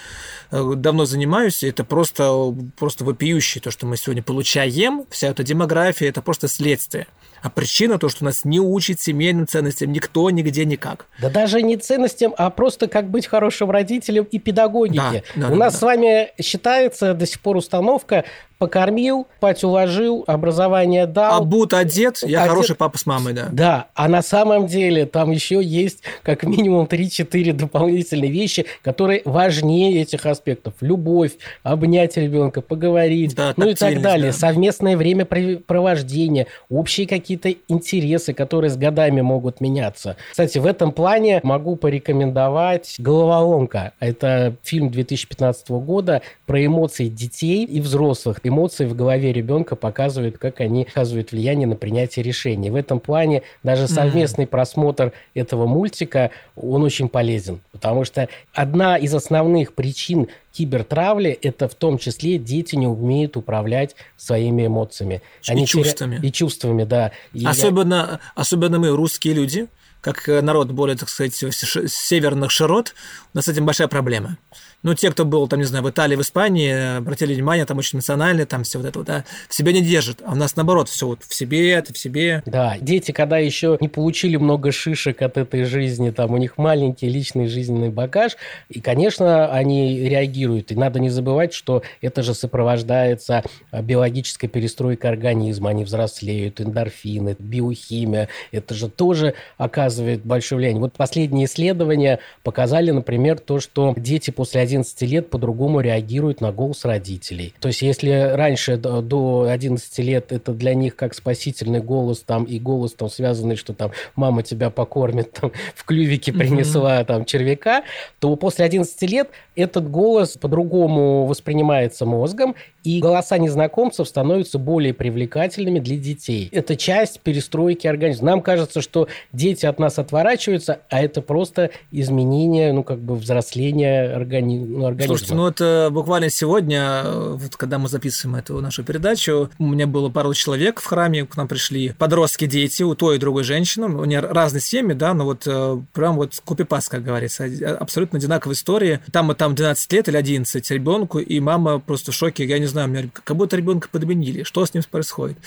[0.52, 1.64] э, давно занимаюсь.
[1.64, 3.60] Это просто, просто вопиющее.
[3.60, 7.08] То, что мы сегодня получаем, вся эта демография, это просто следствие.
[7.44, 11.04] А причина то, что нас не учит семейным ценностям никто, нигде, никак.
[11.20, 15.22] Да даже не ценностям, а просто как быть хорошим родителем и педагогике.
[15.36, 15.78] Да, да, У да, нас да.
[15.78, 18.24] с вами считается до сих пор установка
[18.64, 21.42] покормил, пать уложил, образование дал.
[21.42, 22.50] Обут, одет, я одет.
[22.50, 23.48] хороший папа с мамой, да.
[23.52, 30.00] Да, а на самом деле там еще есть как минимум 3-4 дополнительные вещи, которые важнее
[30.00, 30.72] этих аспектов.
[30.80, 34.32] Любовь, обнять ребенка, поговорить, да, ну и так далее.
[34.32, 34.38] Да.
[34.38, 37.33] Совместное времяпровождение, общие какие-то
[37.68, 40.16] интересы, которые с годами могут меняться.
[40.30, 43.92] Кстати, в этом плане могу порекомендовать «Головоломка».
[44.00, 48.40] Это фильм 2015 года про эмоции детей и взрослых.
[48.42, 52.70] Эмоции в голове ребенка показывают, как они оказывают влияние на принятие решений.
[52.70, 54.48] В этом плане даже совместный mm-hmm.
[54.48, 57.60] просмотр этого мультика, он очень полезен.
[57.72, 63.96] Потому что одна из основных причин кибертравли– это в том числе дети не умеют управлять
[64.16, 65.20] своими эмоциями.
[65.48, 66.20] Они и чувствами.
[66.22, 67.10] И чувствами, да.
[67.32, 68.32] И особенно, я...
[68.34, 69.66] особенно мы, русские люди,
[70.00, 72.94] как народ более, так сказать, северных широт,
[73.32, 74.38] у нас с этим большая проблема.
[74.84, 77.96] Ну, те, кто был, там, не знаю, в Италии, в Испании, обратили внимание, там очень
[77.96, 80.20] национальные, там все вот это да, в себе не держит.
[80.22, 82.42] А у нас, наоборот, все вот в себе, это в себе.
[82.44, 87.08] Да, дети, когда еще не получили много шишек от этой жизни, там, у них маленький
[87.08, 88.36] личный жизненный багаж,
[88.68, 90.70] и, конечно, они реагируют.
[90.70, 97.36] И надо не забывать, что это же сопровождается а, биологической перестройкой организма, они взрослеют, эндорфины,
[97.38, 100.82] биохимия, это же тоже оказывает большое влияние.
[100.82, 106.52] Вот последние исследования показали, например, то, что дети после 11 11 лет по-другому реагируют на
[106.52, 107.54] голос родителей.
[107.60, 112.58] То есть, если раньше до 11 лет это для них как спасительный голос там и
[112.58, 117.04] голос там связанный, что там мама тебя покормит, там в клювике принесла mm-hmm.
[117.04, 117.84] там червяка,
[118.18, 125.78] то после 11 лет этот голос по-другому воспринимается мозгом, и голоса незнакомцев становятся более привлекательными
[125.78, 126.48] для детей.
[126.52, 128.30] Это часть перестройки организма.
[128.30, 134.14] Нам кажется, что дети от нас отворачиваются, а это просто изменение, ну, как бы взросления
[134.14, 134.58] органи...
[134.64, 135.16] ну, организма.
[135.16, 140.08] Слушайте, ну это буквально сегодня, вот когда мы записываем эту нашу передачу, у меня было
[140.08, 144.04] пару человек в храме, к нам пришли подростки, дети, у той и другой женщины, у
[144.04, 147.48] них разные семьи, да, но вот э, прям вот копипаст, как говорится,
[147.78, 149.00] абсолютно одинаковые истории.
[149.12, 152.66] Там и там 12 лет или 11 ребенку, и мама просто в шоке, я не
[152.66, 155.38] знаю, мне как будто ребенка подменили, что с ним происходит.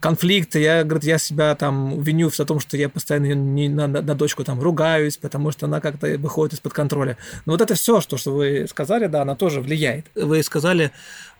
[0.00, 4.14] Конфликты, я, говорит, я себя там виню в том, что я постоянно не, на, на
[4.14, 7.16] дочку там ругаюсь, потому что она как-то выходит из-под контроля.
[7.46, 10.06] Но вот это все, что, что вы сказали, да, она тоже влияет.
[10.14, 10.90] Вы сказали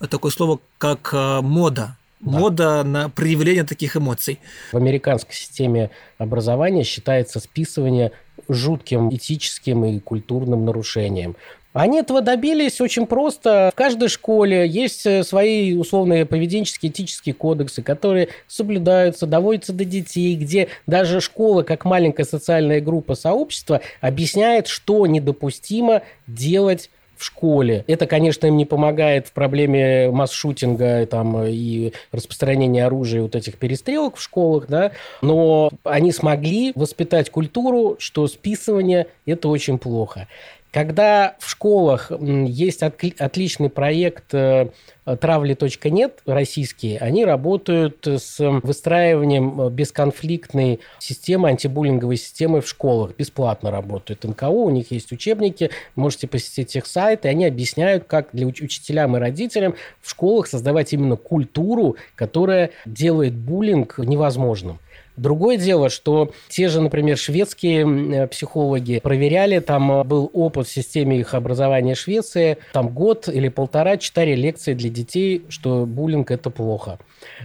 [0.08, 1.96] такое слово, как э, мода.
[2.20, 2.38] Да.
[2.38, 4.38] Мода на проявление таких эмоций.
[4.72, 8.12] В американской системе образования считается списывание
[8.48, 11.36] жутким этическим и культурным нарушением.
[11.72, 13.70] Они этого добились очень просто.
[13.72, 20.34] В каждой школе есть э, свои условные поведенческие, этические кодексы, которые соблюдаются, доводятся до детей,
[20.34, 27.84] где даже школа, как маленькая социальная группа сообщества, объясняет, что недопустимо делать в школе.
[27.86, 34.16] Это, конечно, им не помогает в проблеме масс-шутинга там, и распространения оружия, вот этих перестрелок
[34.16, 40.26] в школах, да, но они смогли воспитать культуру, что списывание– это очень плохо.
[40.72, 44.68] Когда в школах есть отличный проект э,
[45.04, 53.16] травли.нет российские, они работают с выстраиванием э, бесконфликтной системы, антибуллинговой системы в школах.
[53.16, 58.28] Бесплатно работают НКО, у них есть учебники, можете посетить их сайт, и они объясняют, как
[58.32, 64.78] для учителям и родителям в школах создавать именно культуру, которая делает буллинг невозможным.
[65.16, 67.84] Другое дело, что те же, например, шведские
[68.22, 73.48] э, психологи проверяли, там э, был опыт в системе их образования Швеции, там год или
[73.48, 76.98] полтора читали лекции для детей, что буллинг– это плохо.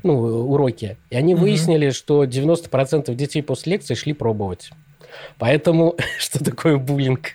[0.04, 0.98] Ну, уроки.
[1.10, 1.44] И они угу.
[1.44, 4.70] выяснили, что 90% детей после лекции шли пробовать.
[5.38, 7.34] Поэтому что такое буллинг?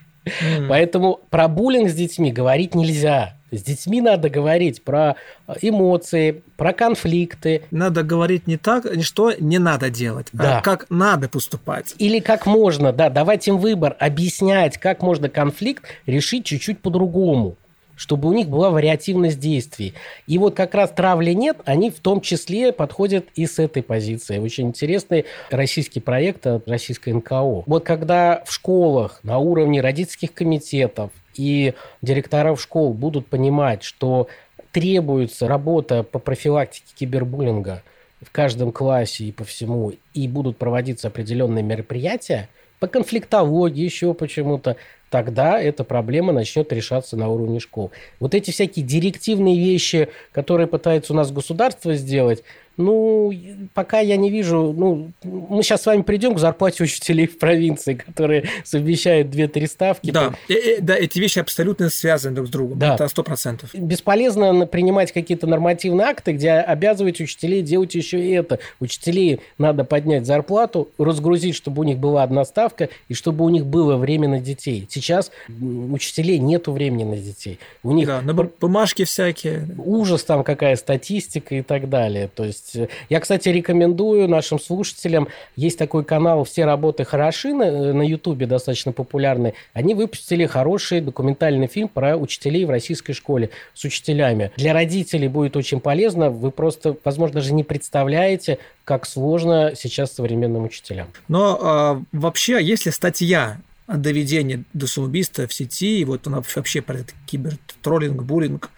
[0.68, 3.36] Поэтому про буллинг с детьми говорить нельзя.
[3.50, 7.62] С детьми надо говорить про э, эмоции, про конфликты.
[7.70, 10.58] Надо говорить не так, что не надо делать, а да.
[10.58, 11.94] а как надо поступать.
[11.98, 17.56] Или как можно, да, давать им выбор, объяснять, как можно конфликт решить чуть-чуть по-другому
[18.00, 19.92] чтобы у них была вариативность действий.
[20.26, 24.38] И вот как раз травли нет, они в том числе подходят и с этой позиции.
[24.38, 27.64] Очень интересный российский проект от российской НКО.
[27.66, 31.10] Вот когда в школах на уровне родительских комитетов
[31.40, 34.28] и директоров школ будут понимать, что
[34.72, 37.82] требуется работа по профилактике кибербуллинга
[38.20, 42.48] в каждом классе и по всему, и будут проводиться определенные мероприятия
[42.78, 44.76] по конфликтологии, еще почему-то,
[45.10, 47.90] тогда эта проблема начнет решаться на уровне школ.
[48.20, 52.42] Вот эти всякие директивные вещи, которые пытается у нас государство сделать,
[52.80, 53.32] ну,
[53.74, 54.74] пока я не вижу...
[54.76, 60.10] Ну, мы сейчас с вами придем к зарплате учителей в провинции, которые совмещают 2-3 ставки.
[60.10, 62.78] Да, и, и, да, эти вещи абсолютно связаны друг с другом.
[62.78, 62.94] Да.
[62.94, 63.68] Это 100%.
[63.74, 68.58] Бесполезно принимать какие-то нормативные акты, где обязывать учителей делать еще и это.
[68.80, 73.66] Учителей надо поднять зарплату, разгрузить, чтобы у них была одна ставка, и чтобы у них
[73.66, 74.86] было время на детей.
[74.90, 77.58] Сейчас учителей нет времени на детей.
[77.82, 79.68] У них да, на бумажки всякие.
[79.78, 82.28] Ужас там, какая статистика и так далее.
[82.34, 87.92] То есть есть я, кстати, рекомендую нашим слушателям, есть такой канал «Все работы хороши» на,
[87.92, 89.54] на YouTube, достаточно популярный.
[89.72, 94.50] Они выпустили хороший документальный фильм про учителей в российской школе с учителями.
[94.56, 96.30] Для родителей будет очень полезно.
[96.30, 101.08] Вы просто, возможно, даже не представляете, как сложно сейчас современным учителям.
[101.28, 103.58] Но э, вообще, если статья
[103.96, 108.70] доведение до самоубийства в сети, и вот она вообще про это кибертроллинг, буллинг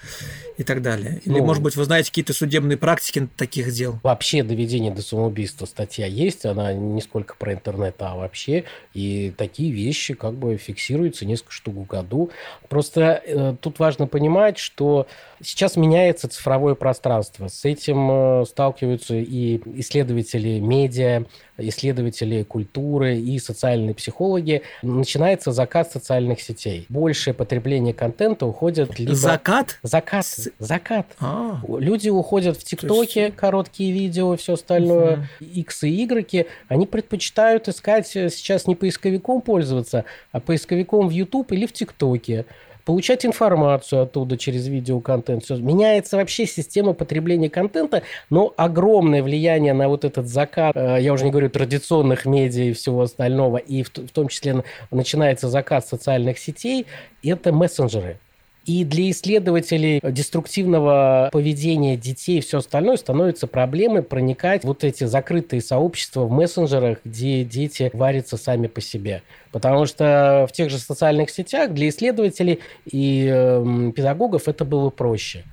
[0.58, 1.20] и так далее.
[1.24, 3.98] Или, ну, может быть, вы знаете какие-то судебные практики таких дел?
[4.02, 8.64] Вообще доведение до самоубийства статья есть, она не сколько про интернет, а вообще.
[8.94, 12.30] И такие вещи как бы фиксируются несколько штук в году.
[12.68, 15.06] Просто э, тут важно понимать, что
[15.42, 17.48] сейчас меняется цифровое пространство.
[17.48, 21.24] С этим э, сталкиваются и исследователи медиа,
[21.68, 24.62] исследователи культуры и социальные психологи.
[24.82, 26.86] Начинается закат социальных сетей.
[26.88, 29.14] Большее потребление контента уходит либо...
[29.14, 29.78] Закат?
[29.82, 30.26] Закат.
[30.58, 31.06] Закат.
[31.20, 31.60] А.
[31.66, 33.36] Люди уходят в ТикТоке, есть...
[33.36, 35.24] короткие видео, все остальное, угу.
[35.40, 36.46] X и Y.
[36.68, 42.46] Они предпочитают искать сейчас не поисковиком пользоваться, а поисковиком в YouTube или в ТикТоке
[42.84, 45.44] получать информацию оттуда через видеоконтент.
[45.44, 45.56] Все.
[45.56, 51.24] Меняется вообще система потребления контента, но огромное влияние на вот этот закат, э, я уже
[51.24, 56.86] не говорю традиционных медиа и всего остального, и в, том числе начинается закат социальных сетей,
[57.22, 58.18] это мессенджеры.
[58.64, 65.60] И для исследователей деструктивного поведения детей и все остальное становится проблемой проникать вот эти закрытые
[65.60, 69.22] сообщества в мессенджерах, где дети варятся сами по себе.
[69.50, 75.44] Потому что в тех же социальных сетях для исследователей и э, педагогов это было проще.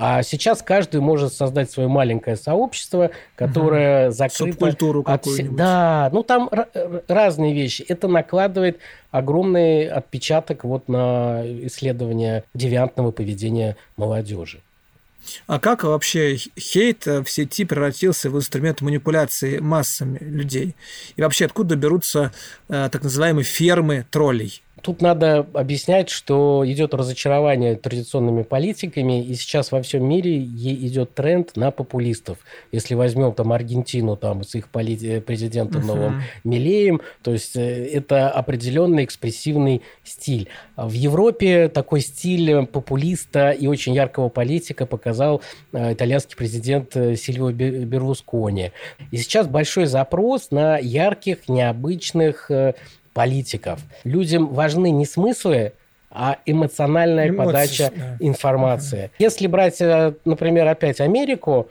[0.00, 4.14] А сейчас каждый может создать свое маленькое сообщество, которое угу.
[4.14, 4.52] закрыто...
[4.52, 5.56] Субкультуру какую-нибудь.
[5.56, 6.48] Да, ну там
[7.08, 7.84] разные вещи.
[7.88, 8.78] Это накладывает
[9.10, 14.60] огромный отпечаток вот на исследование девиантного поведения молодежи.
[15.48, 20.76] А как вообще хейт в сети превратился в инструмент манипуляции массами людей?
[21.16, 22.32] И вообще откуда берутся
[22.68, 24.62] э, так называемые фермы троллей?
[24.82, 31.56] Тут надо объяснять, что идет разочарование традиционными политиками, и сейчас во всем мире идет тренд
[31.56, 32.38] на популистов.
[32.72, 35.86] Если возьмем там Аргентину там, с их президентом uh-huh.
[35.86, 40.48] новым Милеем, то есть э, это определенный экспрессивный стиль.
[40.76, 47.50] В Европе такой стиль популиста и очень яркого политика показал э, итальянский президент э, Сильвио
[47.50, 48.72] Берлускони.
[49.10, 52.50] И сейчас большой запрос на ярких, необычных
[53.12, 53.80] политиков.
[54.04, 55.72] Людям важны не смыслы,
[56.10, 58.16] а эмоциональная Эмоции, подача да.
[58.20, 59.10] информации.
[59.18, 61.68] Если брать, э, например, опять Америку,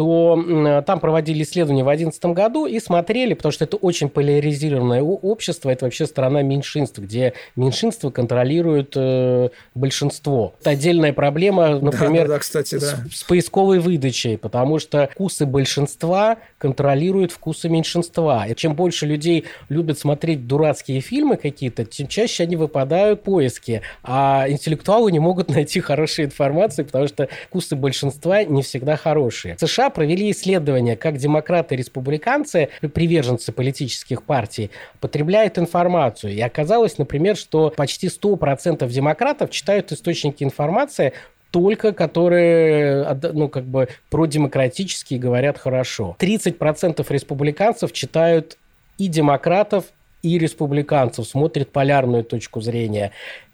[0.00, 5.68] то там проводили исследования в 2011 году и смотрели, потому что это очень поляризированное общество,
[5.68, 10.54] это вообще страна меньшинств, где меньшинство контролирует э, большинство.
[10.60, 12.86] Это отдельная проблема, например, да, да, да, кстати, да.
[13.10, 18.46] С, с поисковой выдачей, потому что вкусы большинства контролируют вкусы меньшинства.
[18.46, 23.80] И чем больше людей любят смотреть дурацкие фильмы какие-то, тем чаще они выпадают в поиски,
[24.02, 29.56] а интеллектуалы не могут найти хорошей информации, потому что вкусы большинства не всегда хорошие.
[29.56, 36.34] В США провели исследование, как демократы и республиканцы, приверженцы политических партий, потребляют информацию.
[36.34, 41.14] И оказалось, например, что почти 100% демократов читают источники информации
[41.50, 46.16] только которые, ну, как бы продемократические говорят хорошо.
[46.18, 48.56] 30% республиканцев читают
[48.98, 49.86] и демократов,
[50.22, 53.12] и республиканцев, смотрят полярную точку зрения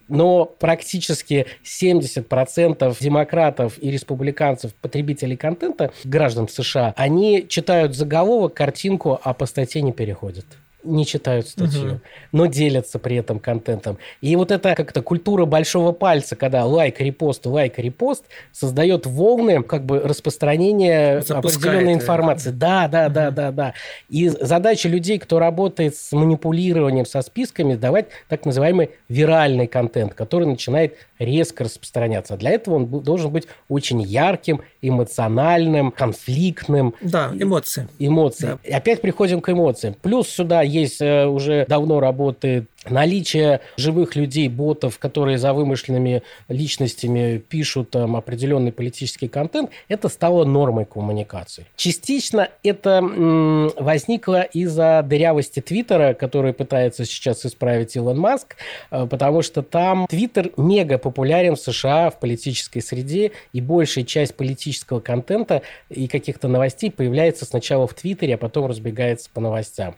[0.09, 9.35] но практически 70% демократов и республиканцев, потребителей контента, граждан США, они читают заголовок, картинку, а
[9.35, 10.47] по статье не переходят
[10.87, 12.01] не читают статью, угу.
[12.33, 13.99] но делятся при этом контентом.
[14.21, 19.85] И вот эта как-то культура большого пальца, когда лайк, репост, лайк, репост, создает волны как
[19.85, 22.51] бы распространения определенной информации.
[22.51, 23.15] Да, да, угу.
[23.15, 23.75] да, да, да.
[24.09, 30.47] И задача людей, кто работает с манипулированием со списками, давать так называемый виральный контент, который
[30.47, 32.37] начинает резко распространяться.
[32.37, 36.95] Для этого он должен быть очень ярким, эмоциональным, конфликтным.
[37.01, 37.89] Да, эмоции.
[37.99, 38.47] Эмоции.
[38.47, 38.59] Да.
[38.65, 39.95] И опять приходим к эмоциям.
[39.95, 47.39] Плюс сюда есть э, уже давно работает наличие живых людей, ботов, которые за вымышленными личностями
[47.39, 51.67] пишут там, определенный политический контент, это стало нормой коммуникации.
[51.77, 58.57] Частично это м, возникло из-за дырявости Твиттера, который пытается сейчас исправить Илон Маск,
[58.91, 64.35] э, потому что там Твиттер мега популярен в США в политической среде, и большая часть
[64.35, 69.95] политического контента и каких-то новостей появляется сначала в Твиттере, а потом разбегается по новостям.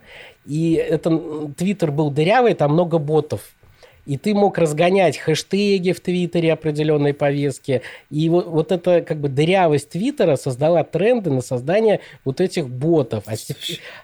[0.49, 1.21] И это
[1.59, 3.41] Твиттер был дырявый, там много ботов.
[4.07, 7.83] И ты мог разгонять хэштеги в Твиттере определенной повестки.
[8.09, 13.25] И вот, вот эта как бы дырявость Твиттера создала тренды на создание вот этих ботов.
[13.27, 13.35] А,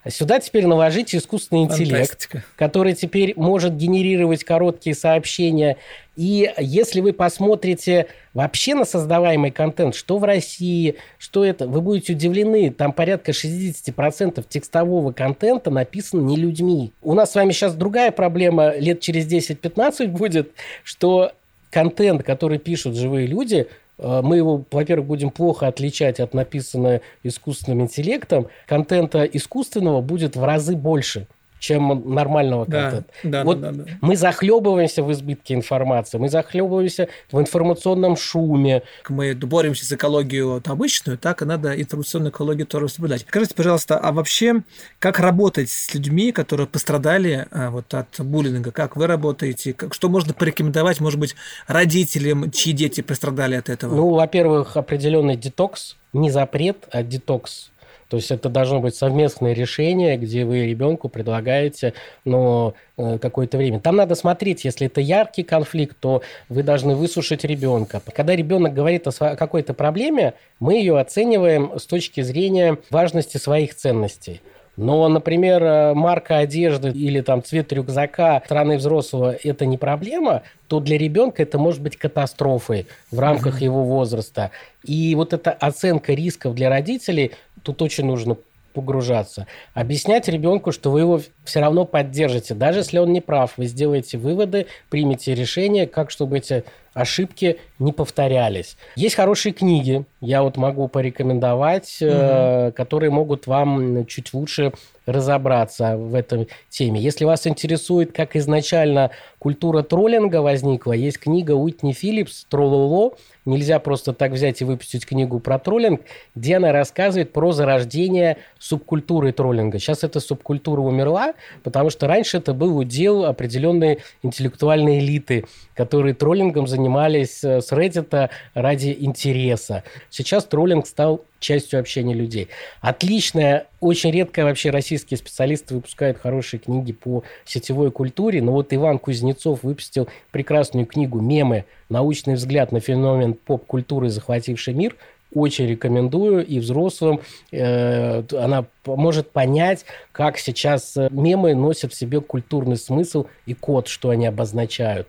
[0.03, 2.45] а сюда теперь наложить искусственный интеллект, Фантастика.
[2.57, 5.79] который теперь может генерировать короткие сообщения
[6.17, 12.13] и если вы посмотрите вообще на создаваемый контент, что в России, что это, вы будете
[12.13, 16.93] удивлены, там порядка 60% текстового контента написано не людьми.
[17.03, 20.53] У нас с вами сейчас другая проблема, лет через 10-15 будет,
[20.85, 21.33] что
[21.71, 23.67] контент, который пишут живые люди,
[23.99, 28.47] э, мы его, во-первых, будем плохо отличать от написанного искусственным интеллектом.
[28.67, 31.27] Контента искусственного будет в разы больше
[31.65, 33.13] чем нормального да, контента.
[33.23, 33.93] Да, вот да, да, да.
[34.03, 38.83] мы захлебываемся в избытке информации, мы захлебываемся в информационном шуме.
[39.09, 43.23] Мы боремся за экологию обычную, так и надо информационную экологию тоже соблюдать.
[43.23, 44.63] Скажите, пожалуйста, а вообще
[44.99, 48.71] как работать с людьми, которые пострадали а, вот от буллинга?
[48.71, 49.73] Как вы работаете?
[49.73, 51.35] Как, что можно порекомендовать, может быть,
[51.67, 53.95] родителям, чьи дети пострадали от этого?
[53.95, 57.71] Ну, во-первых, определенный детокс, не запрет, а детокс
[58.09, 61.95] то есть это должно быть совместное решение, где вы ребенку предлагаете
[62.25, 63.81] ну, какое-то время.
[63.81, 68.01] Там надо смотреть, если это яркий конфликт, то вы должны высушить ребенка.
[68.15, 74.41] Когда ребенок говорит о какой-то проблеме, мы ее оцениваем с точки зрения важности своих ценностей.
[74.77, 80.81] Но, например, э, марка одежды или там цвет рюкзака страны взрослого– это не проблема, то
[80.81, 83.65] для ребенка это может быть катастрофой в рамках mm-hmm.
[83.65, 84.51] его возраста.
[84.83, 87.33] И вот эта оценка рисков для родителей
[87.65, 88.37] тут очень нужно
[88.75, 89.47] погружаться.
[89.73, 92.55] Объяснять ребенку, что вы его все равно поддержите.
[92.55, 97.93] Даже если он не прав, вы сделаете выводы, примете решение, как чтобы эти ошибки не
[97.93, 98.77] повторялись.
[98.97, 102.11] Есть хорошие книги, я вот могу порекомендовать, угу.
[102.11, 104.73] э, которые могут вам чуть лучше
[105.07, 107.01] разобраться в этой теме.
[107.01, 113.13] Если вас интересует, как изначально культура троллинга возникла, есть книга Уитни Филлипс «Троллоло»,
[113.45, 116.01] Нельзя просто так взять и выпустить книгу про троллинг,
[116.35, 119.79] где она рассказывает про зарождение субкультуры троллинга.
[119.79, 126.67] Сейчас эта субкультура умерла, потому что раньше это был удел определенной интеллектуальной элиты, которые троллингом
[126.67, 129.85] занимались э, с Reddit ради интереса.
[130.09, 132.49] Сейчас троллинг стал частью общения людей.
[132.81, 138.99] Отличная, очень редко вообще российские специалисты выпускают хорошие книги по сетевой культуре, но вот Иван
[138.99, 141.67] Кузнецов выпустил прекрасную книгу «Мемы.
[141.91, 144.97] Научный взгляд на феномен поп-культуры, захвативший мир»,
[145.35, 147.21] очень рекомендую и взрослым.
[147.53, 153.89] Э, она может понять, как сейчас э, мемы носят в себе культурный смысл и код,
[153.89, 155.09] что они обозначают.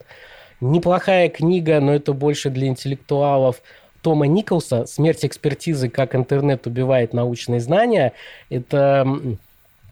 [0.61, 3.61] Неплохая книга, но это больше для интеллектуалов
[4.01, 5.89] Тома Николса «Смерть экспертизы.
[5.89, 8.13] Как интернет убивает научные знания».
[8.49, 9.07] Это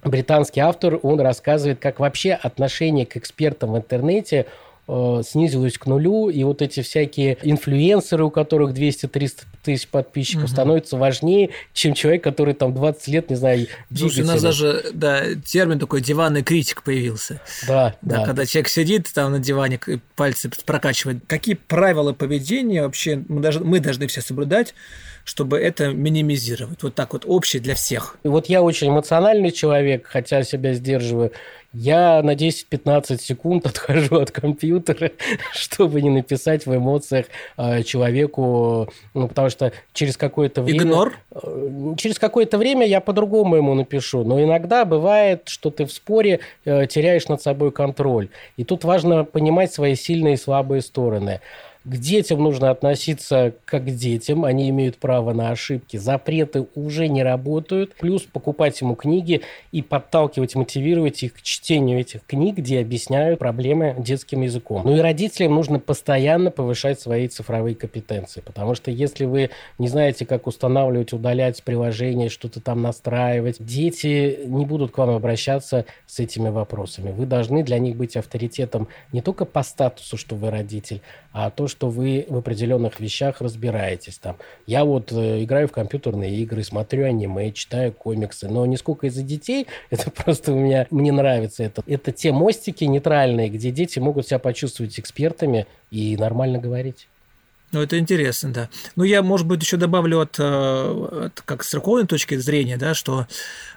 [0.03, 4.45] британский автор, он рассказывает, как вообще отношение к экспертам в интернете–
[4.85, 10.51] Э, снизилась к нулю, и вот эти всякие инфлюенсеры, у которых 200-300 тысяч подписчиков, угу.
[10.51, 15.35] становятся важнее, чем человек, который там 20 лет, не знаю, Слушай, у нас даже да,
[15.45, 17.39] термин такой диванный критик появился.
[17.65, 18.25] Да, да, да.
[18.25, 19.79] Когда человек сидит там на диване,
[20.17, 21.19] пальцы прокачивает.
[21.27, 24.73] Какие правила поведения вообще мы, даже, мы должны все соблюдать,
[25.23, 26.83] чтобы это минимизировать?
[26.83, 28.17] Вот так вот, общее для всех.
[28.23, 31.31] И вот я очень эмоциональный человек, хотя себя сдерживаю.
[31.73, 35.11] Я на 10-15 секунд отхожу от компьютера,
[35.53, 37.25] чтобы не написать в эмоциях
[37.57, 40.81] э, человеку, ну, потому что через какое-то время...
[40.81, 41.17] Игнор?
[41.31, 46.41] Э, через какое-то время я по-другому ему напишу, но иногда бывает, что ты в споре
[46.65, 48.29] э, теряешь над собой контроль.
[48.55, 51.41] И тут важно понимать свои сильные и слабые стороны.
[51.85, 55.97] К детям нужно относиться как к детям, они имеют право на ошибки.
[55.97, 57.93] Запреты уже не работают.
[57.95, 59.41] Плюс покупать ему книги
[59.73, 64.83] и подталкивать, мотивировать их к чтению этих книг, где объясняют проблемы детским языком.
[64.85, 70.25] Ну и родителям нужно постоянно повышать свои цифровые компетенции, потому что если вы не знаете,
[70.25, 76.47] как устанавливать, удалять приложения, что-то там настраивать, дети не будут к вам обращаться с этими
[76.47, 77.11] вопросами.
[77.11, 81.01] Вы должны для них быть авторитетом не только по статусу, что вы родитель,
[81.33, 84.19] а то, что вы в определенных вещах разбираетесь.
[84.19, 84.37] Там.
[84.67, 89.23] Я вот э, играю в компьютерные игры, смотрю аниме, читаю комиксы, но не сколько из-за
[89.23, 91.81] детей, это просто у меня, мне нравится это.
[91.87, 97.07] Это те мостики нейтральные, где дети могут себя почувствовать экспертами и нормально говорить.
[97.73, 98.69] Ну, это интересно, да.
[98.95, 102.93] Ну, я, может быть, еще добавлю от, э, от как с церковной точки зрения, да,
[102.93, 103.25] что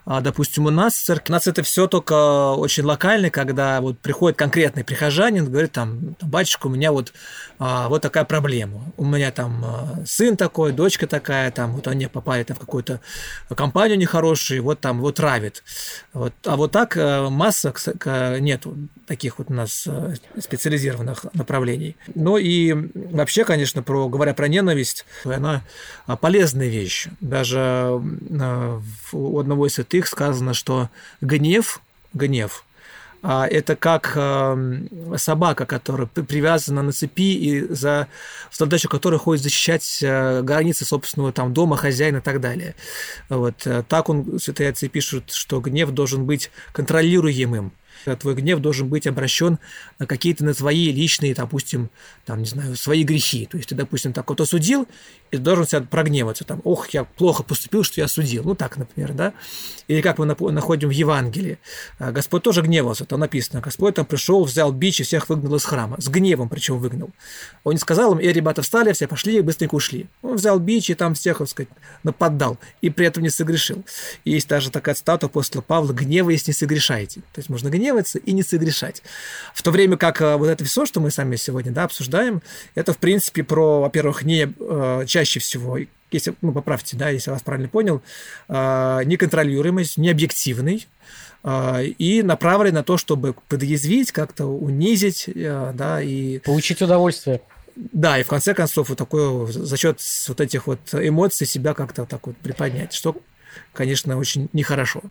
[0.09, 3.99] а, допустим, у нас в церкви, у нас это все только очень локально, когда вот
[3.99, 7.12] приходит конкретный прихожанин, говорит там, батюшка, у меня вот,
[7.59, 8.92] а, вот такая проблема.
[8.97, 13.01] У меня там а, сын такой, дочка такая, там вот они попали там, в какую-то
[13.57, 15.64] компанию нехорошую, вот там вот травит.
[16.12, 16.32] Вот.
[16.44, 17.74] А вот так э, масса
[18.38, 18.76] нету
[19.09, 21.97] таких вот у нас э, специализированных направлений.
[22.14, 25.62] Ну и вообще, конечно, про, говоря про ненависть, она
[26.20, 27.09] полезная вещь.
[27.20, 28.80] Даже э,
[29.12, 31.80] у одного из святых сказано, что гнев,
[32.12, 32.64] гнев,
[33.22, 34.12] а, это как
[35.16, 38.09] собака, которая привязана на цепи и за
[38.53, 42.74] задачу которой ходит защищать границы собственного там дома, хозяина и так далее.
[43.28, 43.66] Вот.
[43.66, 47.72] Э, так он, святые отцы пишут, что гнев должен быть контролируемым
[48.05, 49.59] твой гнев должен быть обращен
[49.99, 51.90] на какие-то на твои личные, допустим,
[52.24, 53.47] там, не знаю, свои грехи.
[53.47, 54.86] То есть ты, допустим, так вот осудил,
[55.30, 58.44] и ты должен себя прогневаться, там, ох, я плохо поступил, что я осудил.
[58.44, 59.32] Ну, так, например, да.
[59.88, 61.59] Или как мы находим в Евангелии.
[61.99, 65.64] А, Господь тоже гневался, там написано, Господь там пришел, взял бич и всех выгнал из
[65.64, 65.97] храма.
[66.01, 67.11] С гневом причем выгнал.
[67.64, 70.07] Он не сказал им, эй, ребята, встали, все пошли и быстренько ушли.
[70.22, 71.68] Он взял бич и там всех, так сказать,
[72.03, 73.84] нападал, и при этом не согрешил.
[74.24, 77.20] И есть даже такая цитата после Павла, гневаясь, не согрешайте.
[77.32, 79.03] То есть можно гневаться, гневаться и не согрешать.
[79.55, 82.43] В то время как э, вот это все, что мы сами сегодня да, обсуждаем,
[82.74, 85.78] это, в принципе, про, во-первых, не э, чаще всего,
[86.11, 88.03] если, ну, поправьте, да, если я вас правильно понял,
[88.49, 90.87] э, неконтролируемость, необъективный,
[91.99, 96.41] и направлен на то, чтобы подъязвить, как-то унизить, да, и...
[96.41, 97.41] Получить удовольствие.
[97.76, 102.05] Да, и в конце концов вот такое за счет вот этих вот эмоций себя как-то
[102.05, 103.16] так вот приподнять, что
[103.72, 105.02] конечно, очень нехорошо.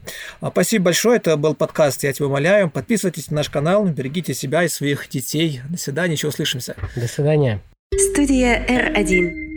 [0.41, 1.17] А, Спасибо большое.
[1.17, 2.69] Это был подкаст «Я тебя умоляю».
[2.69, 5.61] Подписывайтесь на наш канал, берегите себя и своих детей.
[5.69, 6.75] До свидания, еще услышимся.
[6.95, 7.61] До свидания.
[7.93, 9.54] Студия R1.